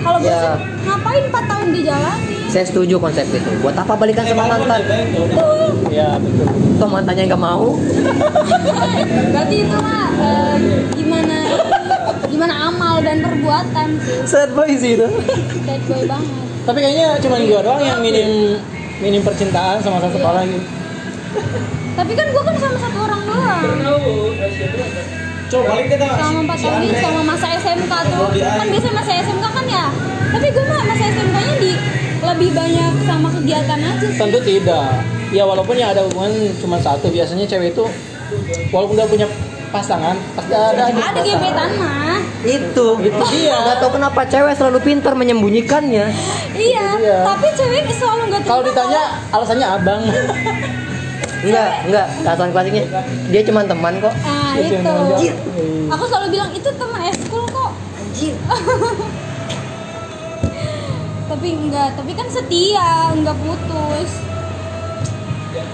[0.00, 0.28] kalau Ya.
[0.28, 3.50] bosan ngapain 4 tahun dijalani saya setuju konsep itu.
[3.64, 4.84] Buat apa balikan sama mantan?
[5.88, 6.48] Ya betul.
[6.76, 7.72] toh mantannya nggak mau.
[9.32, 10.56] Berarti itu mah eh,
[10.92, 11.36] gimana
[12.28, 13.88] gimana amal dan perbuatan?
[14.28, 15.08] Sad boy sih itu.
[15.64, 16.32] bad boy banget.
[16.62, 18.60] Tapi kayaknya cuma gua doang yang minim
[19.00, 20.68] minim percintaan sama satu orang gitu.
[21.96, 23.62] tapi kan gua kan sama satu orang doang.
[25.48, 26.06] Coba balik kita.
[26.16, 28.28] selama 4 tahun selama masa SMK tuh.
[28.40, 29.86] Kan biasanya masa SMK kan ya?
[30.32, 31.54] Tapi gue mah masa SMK nya
[32.32, 34.18] lebih banyak sama kegiatan aja sih.
[34.18, 34.88] Tentu tidak.
[35.32, 37.84] Ya walaupun yang ada hubungan cuma satu, biasanya cewek itu
[38.72, 39.26] walaupun udah punya
[39.72, 42.86] pasangan pasti ada ada gebetan mah itu.
[43.00, 43.56] Itu dia.
[43.56, 46.12] nggak tahu kenapa cewek selalu pintar menyembunyikannya.
[46.52, 46.86] Iya
[47.24, 49.02] tapi cewek selalu nggak Kalau ditanya
[49.32, 50.02] alasannya abang.
[51.42, 52.84] enggak enggak alasan klasiknya
[53.32, 54.14] dia cuma teman kok.
[54.22, 54.94] Ah Itu.
[55.90, 57.72] aku selalu bilang itu teman eskul kok
[61.32, 64.10] tapi enggak tapi kan setia enggak putus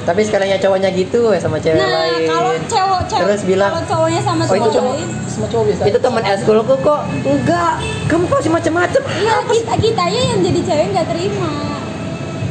[0.04, 3.86] tapi sekalinya cowoknya gitu ya sama cewek nah lain kalau cowok cewek terus bilang kalau
[3.88, 4.94] cowoknya sama Oh, itu cowok cowok.
[4.94, 5.82] lain Sama cowok biasa.
[5.84, 7.72] itu teman eskulku kok enggak
[8.06, 11.52] kamu pasti macam-macam iya kita kitanya yang jadi cewek nggak terima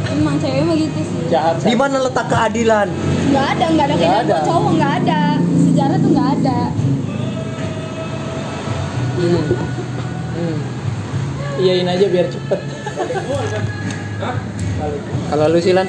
[0.09, 1.55] emang cewek mah gitu sih jahat.
[1.59, 2.87] di mana letak keadilan
[3.27, 4.45] nggak ada nggak ada kayak Nggak gitu ada.
[4.45, 5.21] cowok nggak ada
[5.61, 6.59] sejarah tuh nggak ada
[9.17, 9.41] Hmm.
[10.31, 10.57] Hmm.
[11.57, 12.59] Iyain aja biar cepet.
[15.29, 15.87] Kalau lu silan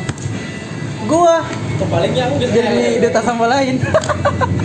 [1.09, 1.41] Gua
[1.79, 3.79] Kebaliknya aku udah jadi duta sama lain.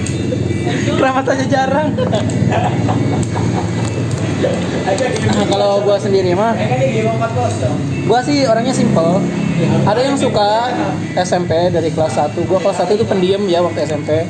[0.97, 1.93] Keramat aja jarang.
[4.43, 7.77] Nah, kalau gua sendiri mah, Kan di 54 kos dong.
[8.09, 9.21] gua sih orangnya simple.
[9.85, 10.73] ada yang suka
[11.13, 14.25] SMP dari kelas 1 gua kelas 1 itu pendiam ya waktu SMP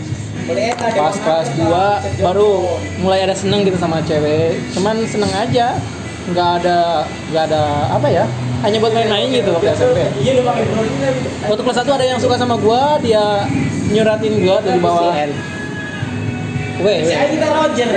[1.00, 2.68] pas kelas 2 baru
[3.00, 5.80] mulai ada seneng gitu sama cewek cuman seneng aja
[6.24, 8.24] nggak ada nggak ada apa ya
[8.64, 10.00] hanya buat main-main gitu waktu SMP
[11.44, 13.44] waktu kelas 1 ada yang suka sama gua dia
[13.92, 15.32] nyuratin gua dari bawah CN.
[16.80, 17.90] W kita Roger.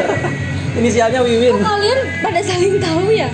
[0.77, 3.31] inisialnya Wiwin kalian pada saling tahu ya?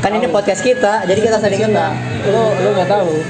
[0.00, 1.92] Kan ini podcast kita, jadi kita saling kenal.
[2.24, 3.20] lu lu nggak tahu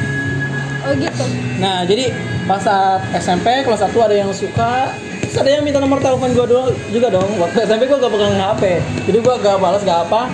[0.80, 1.24] Oh gitu.
[1.60, 2.08] Nah, jadi
[2.48, 4.96] pas saat SMP kelas 1 ada yang suka
[5.30, 7.30] terus ada yang minta nomor telepon gua doang juga dong.
[7.38, 8.62] Waktu SMP gua gak pegang HP.
[9.06, 10.26] Jadi gua gak balas gak apa.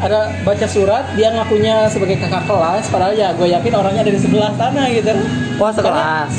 [0.00, 4.48] Ada baca surat dia ngakunya sebagai kakak kelas padahal ya gue yakin orangnya dari sebelah
[4.56, 5.12] sana gitu.
[5.60, 6.32] Wah sekelas.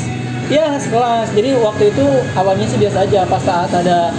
[0.50, 1.30] Iya, sekelas.
[1.30, 4.10] Jadi waktu itu awalnya sih biasa aja pas saat ada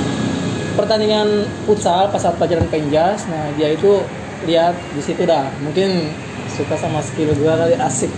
[0.79, 3.27] pertandingan futsal pas saat pelajaran penjas.
[3.27, 3.99] Nah, dia itu
[4.47, 5.43] lihat di situ dah.
[5.59, 6.07] Mungkin
[6.47, 8.11] suka sama skill gue kali asik.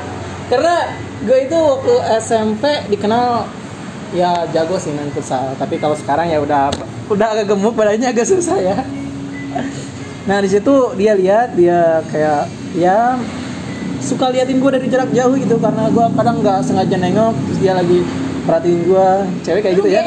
[0.54, 0.94] Karena
[1.26, 3.50] gue itu waktu SMP dikenal
[4.14, 5.52] ya jago sih main futsal.
[5.58, 6.72] Tapi kalau sekarang ya udah
[7.08, 8.76] udah agak gemuk badannya agak susah ya.
[10.28, 13.16] Nah, di situ dia lihat dia kayak ya
[14.04, 15.56] suka liatin gue dari jarak jauh gitu.
[15.56, 17.98] Karena gue kadang nggak sengaja nengok terus dia lagi
[18.44, 19.08] perhatiin gue
[19.44, 20.00] cewek kayak gitu ya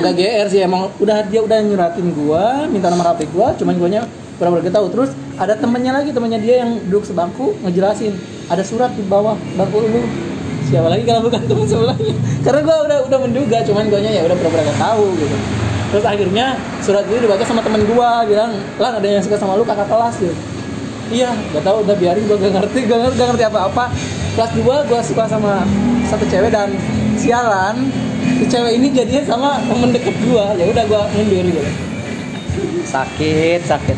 [0.00, 0.60] nggak gr sih.
[0.64, 4.02] Emang udah dia udah nyuratin gue minta nomor hp gue cuman gue nya
[4.40, 4.86] pura-pura tahu.
[4.88, 8.16] Terus ada temennya lagi temennya dia yang duduk sebangku ngejelasin.
[8.48, 10.02] Ada surat di bawah bangku lu
[10.72, 12.14] siapa lagi kalau bukan teman sebelahnya.
[12.40, 15.36] Karena gue udah udah menduga cuman gue nya ya udah pura-pura gak tahu gitu.
[15.92, 19.68] Terus akhirnya surat itu dibaca sama temen gue bilang lah ada yang suka sama lu
[19.68, 20.32] kakak kelas gitu.
[21.12, 23.84] Iya gak tahu udah biarin gue gak ngerti gak ngerti, gak ngerti apa-apa.
[24.32, 25.60] Kelas 2 gue suka sama
[26.08, 26.72] satu cewek dan
[27.20, 27.92] sialan
[28.40, 31.60] si cewek ini jadinya sama temen deket gue ya udah gue mundur gitu.
[32.88, 33.96] Sakit, sakit.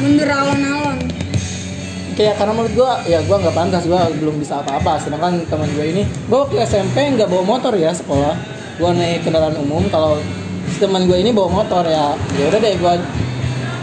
[0.00, 0.96] Mundur alon-alon.
[2.16, 4.98] Kayak karena menurut gue ya gue nggak pantas gue belum bisa apa-apa.
[4.98, 8.34] Sedangkan teman gue ini gue waktu SMP nggak bawa motor ya sekolah.
[8.80, 10.18] Gue naik kendaraan umum kalau
[10.80, 12.92] teman gue ini bawa motor ya ya udah deh gue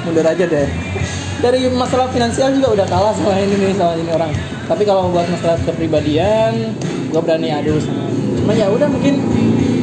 [0.10, 0.68] mundur aja deh.
[1.44, 4.32] Dari masalah finansial juga udah kalah sama ini nih sama ini orang.
[4.64, 6.76] Tapi kalau buat masalah kepribadian
[7.14, 8.10] gue berani adu sama
[8.42, 9.22] cuma ya udah mungkin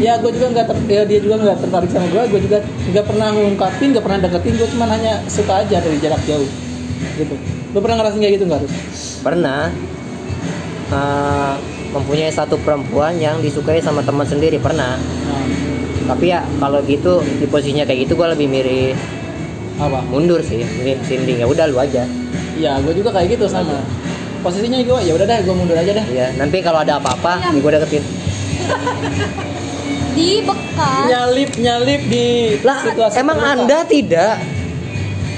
[0.03, 2.59] ya gue juga nggak ya dia juga nggak tertarik sama gue gue juga
[2.91, 6.51] nggak pernah ngungkapin nggak pernah deketin gue cuma hanya suka aja dari jarak jauh
[7.17, 8.71] gitu lu pernah ngerasain kayak gitu nggak tuh
[9.21, 9.71] Pernah
[10.91, 11.55] eh,
[11.91, 14.95] mempunyai satu perempuan yang disukai sama teman sendiri pernah.
[14.95, 15.45] Nah,
[16.09, 18.97] Tapi ya kalau gitu di posisinya kayak gitu gue lebih mirip
[19.75, 22.05] apa mundur sih, mirip sinding ya udah lu aja.
[22.55, 23.81] ya gue juga kayak gitu sama
[24.41, 27.71] posisinya gue ya udah deh gue mundur aja deh Ya nanti kalau ada apa-apa, gue
[27.71, 28.05] deketin.
[30.11, 31.05] Di bekas.
[31.07, 32.27] nyalip nyalip di
[32.61, 33.55] Lah situasi emang terluka.
[33.57, 34.35] anda tidak?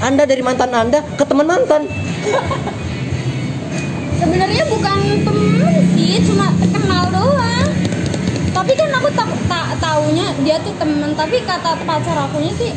[0.01, 1.87] Anda dari mantan anda ke teman mantan.
[4.23, 7.71] Sebenarnya bukan temen sih, cuma kenal doang.
[8.53, 12.73] Tapi kan aku tak tak taunya dia tuh temen, tapi kata pacar akunya sih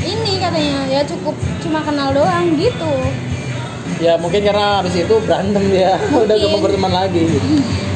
[0.00, 2.92] ini katanya ya cukup cuma kenal doang gitu.
[4.00, 6.00] ya mungkin karena habis itu berantem dia.
[6.24, 7.28] Udah gak mau berteman lagi.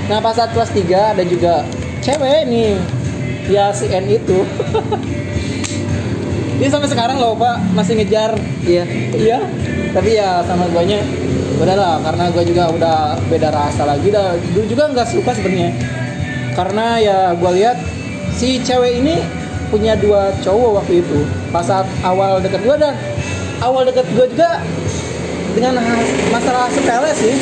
[0.04, 1.64] Nah pas saat kelas 3 ada juga
[2.04, 2.76] cewek nih.
[3.48, 4.44] Ya si N itu
[6.54, 8.38] dia sampai sekarang loh pak masih ngejar.
[8.62, 8.84] Iya.
[9.14, 9.38] Iya,
[9.90, 11.02] tapi ya sama guanya
[11.54, 14.10] udah lah karena gue juga udah beda rasa lagi.
[14.14, 15.74] Dah dulu juga nggak suka sebenarnya.
[16.54, 17.78] Karena ya gue lihat
[18.38, 19.18] si cewek ini
[19.70, 21.18] punya dua cowok waktu itu
[21.50, 22.94] pas saat awal deket gue dan
[23.58, 24.62] awal deket gue juga
[25.58, 25.82] dengan
[26.30, 27.34] masalah sepele sih.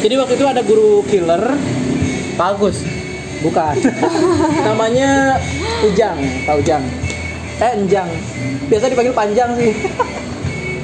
[0.00, 1.56] Jadi waktu itu ada guru killer.
[2.36, 2.84] Bagus.
[3.40, 3.72] bukan.
[4.68, 5.40] Namanya
[5.80, 6.84] Ujang Pak Ujang
[7.60, 8.08] eh Enjang.
[8.72, 9.72] Biasa dipanggil panjang sih.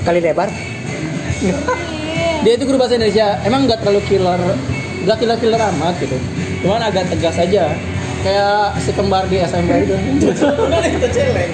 [0.04, 0.48] Kali lebar.
[2.44, 3.40] dia itu guru bahasa Indonesia.
[3.42, 4.40] Emang nggak terlalu killer
[5.06, 6.16] nggak killer killer amat gitu.
[6.66, 7.72] Cuman agak tegas aja.
[8.26, 10.28] Kayak si kembar di SMP itu itu.
[11.14, 11.52] Celeng.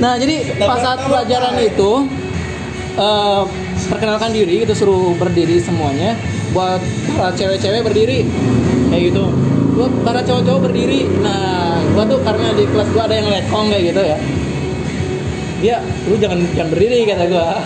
[0.00, 1.90] nah jadi pas saat pelajaran itu
[2.96, 3.42] eh,
[3.92, 6.16] perkenalkan diri itu suruh berdiri semuanya
[6.56, 6.80] buat
[7.14, 8.24] para cewek-cewek berdiri.
[8.88, 9.49] Kayak gitu
[9.80, 11.08] buat para cowok-cowok berdiri.
[11.24, 14.16] Nah gua tuh karena di kelas gua ada yang lekong kayak gitu ya.
[15.64, 17.64] Dia lu jangan jangan berdiri kata gua.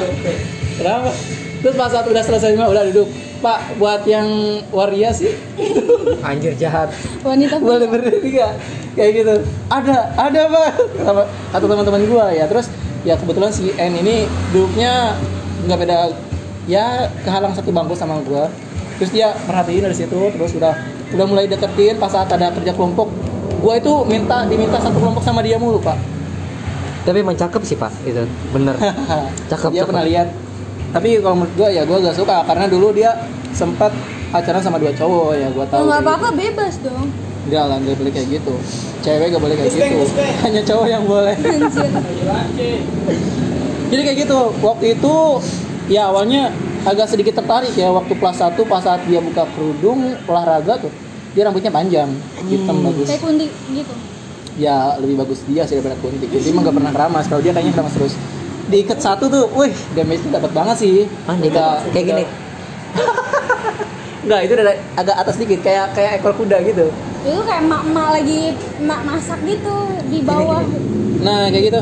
[0.78, 1.10] Kenapa?
[1.58, 3.10] Terus pas saat udah selesai semua udah duduk.
[3.42, 4.30] Pak buat yang
[4.70, 5.34] waria sih.
[6.22, 6.94] Anjir jahat.
[7.26, 8.62] Wanita boleh berdiri gak
[8.94, 9.34] kayak gitu.
[9.66, 10.70] Ada ada pak.
[11.02, 12.46] Kata, kata teman-teman gua ya.
[12.46, 12.70] Terus
[13.02, 15.18] ya kebetulan si N ini duduknya
[15.66, 16.14] nggak beda.
[16.70, 18.46] Ya kehalang satu bangku sama gua.
[19.02, 20.78] Terus dia perhatiin dari situ terus udah
[21.14, 23.08] udah mulai deketin pas saat ada kerja kelompok.
[23.62, 25.96] Gua itu minta diminta satu kelompok sama dia mulu pak.
[27.04, 28.76] Tapi emang cakep sih pak, itu bener.
[29.52, 29.88] Cakep, dia cakep.
[29.92, 30.28] pernah lihat.
[30.92, 33.12] Tapi kalau menurut gua ya gua gak suka karena dulu dia
[33.52, 33.92] sempat
[34.32, 37.08] pacaran sama dua cowok ya gua Oh, tahu nggak apa-apa bebas dong.
[37.44, 38.54] Enggak lah nggak boleh kayak gitu.
[39.04, 40.20] Cewek gak boleh kayak Respect, gitu.
[40.48, 41.36] hanya cowok yang boleh.
[43.92, 45.14] Jadi kayak gitu waktu itu
[45.92, 46.48] ya awalnya
[46.84, 50.92] agak sedikit tertarik ya waktu kelas 1 pas saat dia buka kerudung olahraga tuh
[51.35, 52.09] dia rambutnya panjang
[52.47, 53.07] hitam bagus.
[53.11, 53.95] Kayak kunti gitu.
[54.55, 56.30] Ya lebih bagus dia sih daripada kunti.
[56.30, 57.24] Kunti emang gak pernah keramas.
[57.26, 58.14] Kalau dia kayaknya keramas terus.
[58.64, 60.97] Diikat satu tuh wih damage dapat banget sih.
[61.26, 62.24] Ah, Udah- kayak gini?
[64.24, 64.66] Enggak, itu udah
[64.97, 65.61] agak atas dikit.
[65.61, 66.89] Kayak kayak ekor kuda gitu.
[67.24, 68.53] itu kayak emak-emak lagi
[68.85, 69.76] emak masak gitu
[70.12, 70.61] di bawah.
[71.24, 71.80] Nah, kayak gitu.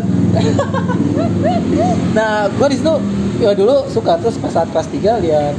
[2.17, 2.95] nah, gua di situ
[3.39, 4.23] ya dulu suka.
[4.23, 5.55] Terus pas saat kelas 3 lihat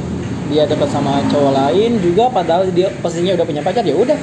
[0.53, 4.15] dia dekat sama cowok lain juga padahal dia posisinya udah punya pacar ya udah.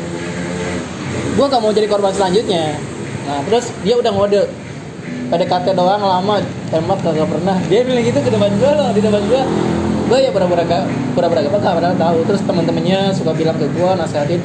[1.35, 2.79] Gua gak mau jadi korban selanjutnya.
[3.27, 4.47] Nah, terus dia udah ngode.
[5.31, 7.59] PDKT doang lama tembak kagak pernah.
[7.67, 9.43] Dia bilang gitu ke depan gua loh di depan gua.
[10.07, 10.87] Gua ya pura-pura gak
[11.19, 12.19] pura-pura gak peka padahal tahu.
[12.31, 14.39] Terus teman-temannya suka bilang ke gua nasihatin.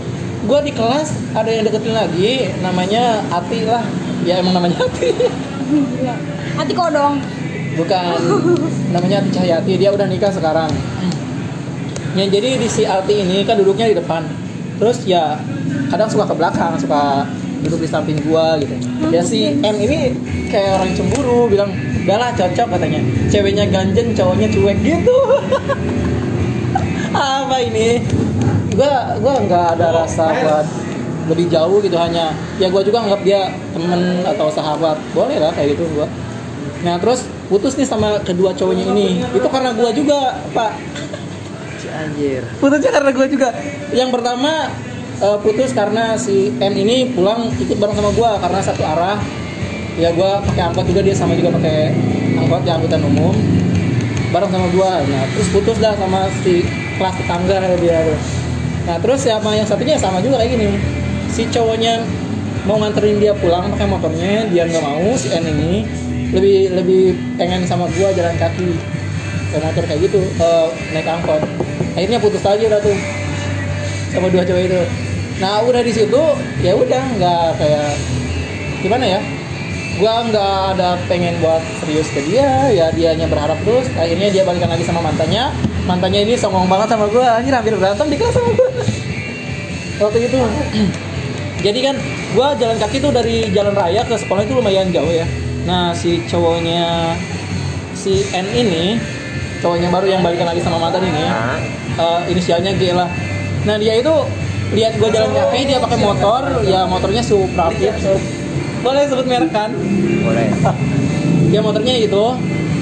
[0.46, 3.86] Gua di kelas ada yang deketin lagi namanya Ati lah.
[4.26, 5.14] Ya emang namanya Ati.
[5.66, 6.16] Gila.
[6.62, 7.18] hati kodong.
[7.76, 8.18] Bukan.
[8.94, 10.70] Namanya Ati Cahyati dia udah nikah sekarang
[12.16, 14.24] yang jadi di si Ati ini kan duduknya di depan.
[14.80, 15.36] Terus ya
[15.92, 17.28] kadang suka ke belakang suka
[17.64, 18.76] duduk di samping gua gitu.
[19.12, 20.16] Ya si M ini
[20.48, 21.76] kayak orang cemburu bilang
[22.08, 23.04] udah lah cocok katanya.
[23.28, 25.18] Ceweknya ganjen cowoknya cuek gitu.
[27.16, 28.00] Apa ini?
[28.76, 30.68] Gua gua nggak ada rasa buat
[31.26, 32.30] lebih jauh gitu hanya
[32.62, 34.96] ya gua juga anggap dia temen atau sahabat.
[35.12, 36.08] Boleh lah kayak gitu gua.
[36.84, 39.20] Nah terus putus nih sama kedua cowoknya ini.
[39.36, 40.72] Itu karena gua juga pak
[42.06, 42.42] Anjir.
[42.62, 43.50] putusnya karena gue juga.
[43.92, 44.52] Yang pertama
[45.22, 49.20] eh, putus karena si N ini pulang ikut bareng sama gue karena satu arah.
[49.96, 51.96] Ya gue pakai angkot juga dia sama juga pakai
[52.38, 53.34] angkot ya angkutan umum.
[54.30, 58.20] Bareng sama gue nah terus putus dah sama si kelas tetangga dia tuh.
[58.86, 60.68] nah terus sama yang satunya sama juga kayak gini.
[61.32, 62.06] Si cowoknya
[62.66, 65.86] mau nganterin dia pulang pakai motornya dia nggak mau si N ini
[66.34, 67.04] lebih lebih
[67.38, 68.70] pengen sama gue jalan kaki
[69.54, 71.42] ke motor kayak gitu eh, naik angkot
[71.96, 72.98] akhirnya putus aja udah tuh.
[74.12, 74.82] Sama dua cewek itu.
[75.40, 76.22] Nah udah di situ
[76.64, 77.90] ya udah nggak kayak
[78.84, 79.20] gimana ya?
[79.96, 83.88] Gua nggak ada pengen buat serius ke dia ya dianya berharap terus.
[83.96, 85.52] Akhirnya dia balikan lagi sama mantannya.
[85.88, 87.40] Mantannya ini songong banget sama gua.
[87.40, 88.70] Anjir hampir berantem di kelas sama gua.
[90.04, 90.40] Waktu itu.
[91.66, 91.96] Jadi kan
[92.36, 95.26] gua jalan kaki tuh dari jalan raya ke sekolah itu lumayan jauh ya.
[95.66, 97.16] Nah si cowoknya
[97.98, 99.02] si N ini
[99.64, 101.58] cowoknya baru yang balikan lagi sama mantan ini Nah,
[101.96, 103.08] eh, inisialnya G lah.
[103.66, 104.14] Nah dia itu
[104.76, 107.94] lihat gue jalan kaki dia pakai motor, ya motornya Supra Fit.
[108.82, 109.72] Boleh sebut merek kan?
[110.22, 110.50] boleh.
[111.54, 112.36] Ya motornya itu,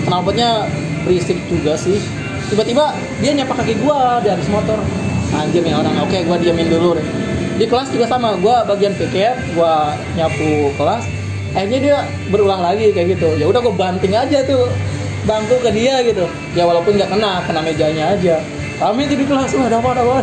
[0.07, 0.65] knalpotnya
[1.05, 1.99] berisik juga sih.
[2.49, 4.79] Tiba-tiba dia nyapa kaki gue di atas motor.
[5.35, 7.05] Anjir nih orang, oke gue diamin dulu deh.
[7.59, 9.73] Di kelas juga sama, gue bagian piket, gue
[10.17, 11.05] nyapu kelas.
[11.53, 11.97] Akhirnya dia
[12.33, 13.35] berulang lagi kayak gitu.
[13.37, 14.65] Ya udah gue banting aja tuh
[15.23, 16.25] bangku ke dia gitu.
[16.53, 18.37] Ya walaupun nggak kena, kena mejanya aja.
[18.81, 20.15] Kami tuh di kelas, wah ada apa, ada apa.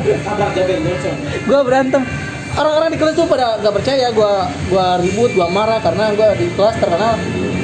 [1.46, 2.02] Gue berantem.
[2.50, 4.10] Orang-orang di kelas tuh pada gak percaya.
[4.10, 4.32] Gue
[4.68, 7.14] gua ribut gue marah karena gue di kelas terkenal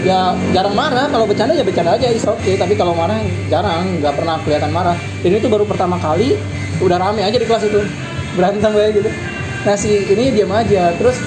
[0.06, 1.10] ya jarang marah.
[1.10, 2.06] Kalau bercanda ya bercanda aja.
[2.06, 3.18] Is oke tapi kalau marah
[3.50, 3.98] jarang.
[3.98, 4.96] Nggak pernah kelihatan marah.
[5.26, 6.38] Dan itu baru pertama kali
[6.78, 7.82] udah rame aja di kelas itu.
[8.38, 9.10] Berantem kayak gitu.
[9.66, 10.94] Nah si ini diam aja.
[10.94, 11.18] Terus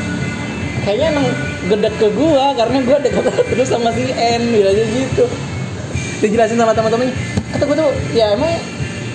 [0.87, 1.27] kayaknya emang
[1.67, 5.27] gedek ke gua karena gua dekat terus sama si N bilangnya gitu
[6.19, 7.15] dijelasin sama teman-temannya
[7.55, 8.53] kata gua tuh ya emang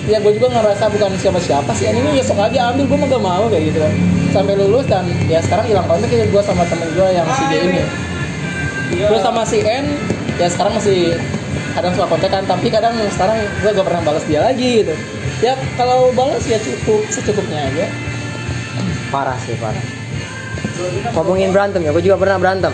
[0.05, 1.89] ya gue juga ngerasa bukan siapa-siapa sih.
[1.89, 2.85] Ini ya sok aja ambil.
[2.85, 3.93] Gue mah gak mau kayak gitu kan.
[4.29, 7.53] Sampai lulus dan ya sekarang hilang kontak ya gue sama temen gue yang si G
[7.65, 7.81] ini
[8.85, 9.97] terus sama si N
[10.37, 11.17] ya sekarang masih
[11.73, 14.93] kadang suka kontekan tapi kadang sekarang gue gak pernah balas dia lagi gitu.
[15.43, 17.89] Ya kalau balas ya cukup secukupnya aja.
[19.09, 19.81] Parah sih, parah.
[21.15, 22.73] Ngomongin berantem ya, gue juga pernah berantem.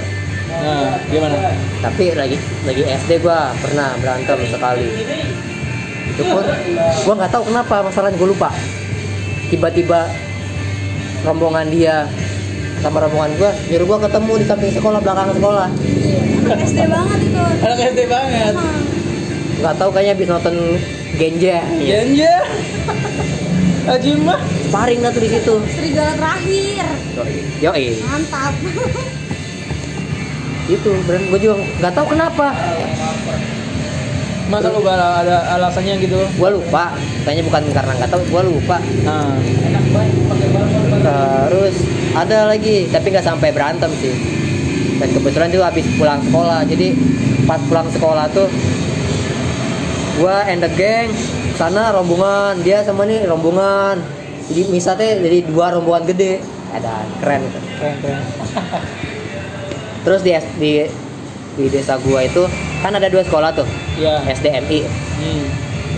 [0.62, 1.36] Nah gimana
[1.82, 4.86] Tapi lagi lagi SD gue pernah berantem sekali.
[6.14, 6.46] Itu pun
[6.78, 8.50] gue nggak tahu kenapa masalahnya gue lupa.
[9.50, 10.06] Tiba-tiba
[11.26, 12.06] rombongan dia
[12.82, 15.70] sama rombongan gue nyuruh gue ketemu di samping sekolah belakang sekolah.
[16.52, 18.78] SD banget itu anak SD banget Emang.
[19.62, 20.56] Nggak tahu kayaknya habis nonton
[21.18, 21.60] Genja.
[21.78, 22.34] Genja
[23.82, 24.38] Ajima
[24.70, 25.56] Sparring lah tuh di situ.
[25.74, 26.86] serigala terakhir
[27.62, 27.98] Yo, eh.
[28.06, 28.54] mantap
[30.72, 32.56] itu beran gue juga nggak tahu kenapa.
[34.52, 36.20] Masa lu gak ada alasannya gitu?
[36.36, 36.92] Gue lupa.
[37.24, 38.78] Kayaknya bukan karena nggak tahu gue lupa.
[39.08, 39.36] Nah.
[41.48, 41.76] Terus
[42.16, 44.12] ada lagi tapi nggak sampai berantem sih.
[45.00, 46.68] Dan kebetulan itu habis pulang sekolah.
[46.68, 46.88] Jadi
[47.48, 48.48] pas pulang sekolah tuh
[50.12, 51.10] gue and the gang
[51.56, 54.04] sana rombongan dia sama nih rombongan.
[54.52, 56.44] Jadi misalnya jadi dua rombongan gede.
[56.76, 57.42] Ada keren.
[57.80, 58.20] Keren keren
[60.02, 60.72] terus di di
[61.60, 62.48] di desa gua itu
[62.82, 63.68] kan ada dua sekolah tuh.
[64.00, 65.46] Ya SDMI hmm.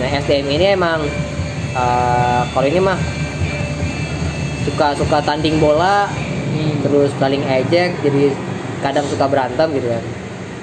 [0.02, 1.06] nah SDMI ini emang
[1.78, 3.00] eh, kalau ini mah
[4.66, 6.08] suka suka tanding bola
[6.54, 6.86] Hmm.
[6.86, 8.30] terus saling ejek jadi
[8.86, 10.04] kadang suka berantem gitu kan.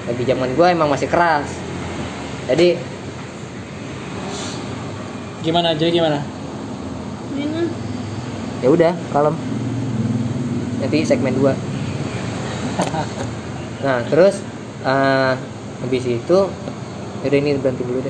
[0.07, 1.51] Tapi zaman gua emang masih keras.
[2.47, 2.78] Jadi
[5.43, 5.74] gimana?
[5.74, 6.22] Aja gimana?
[8.62, 9.34] Ya udah kalem.
[10.78, 11.70] Nanti segmen 2
[13.85, 14.41] nah terus
[14.85, 15.35] eh
[15.81, 16.39] habis itu
[17.21, 17.99] udah ini berhenti dulu deh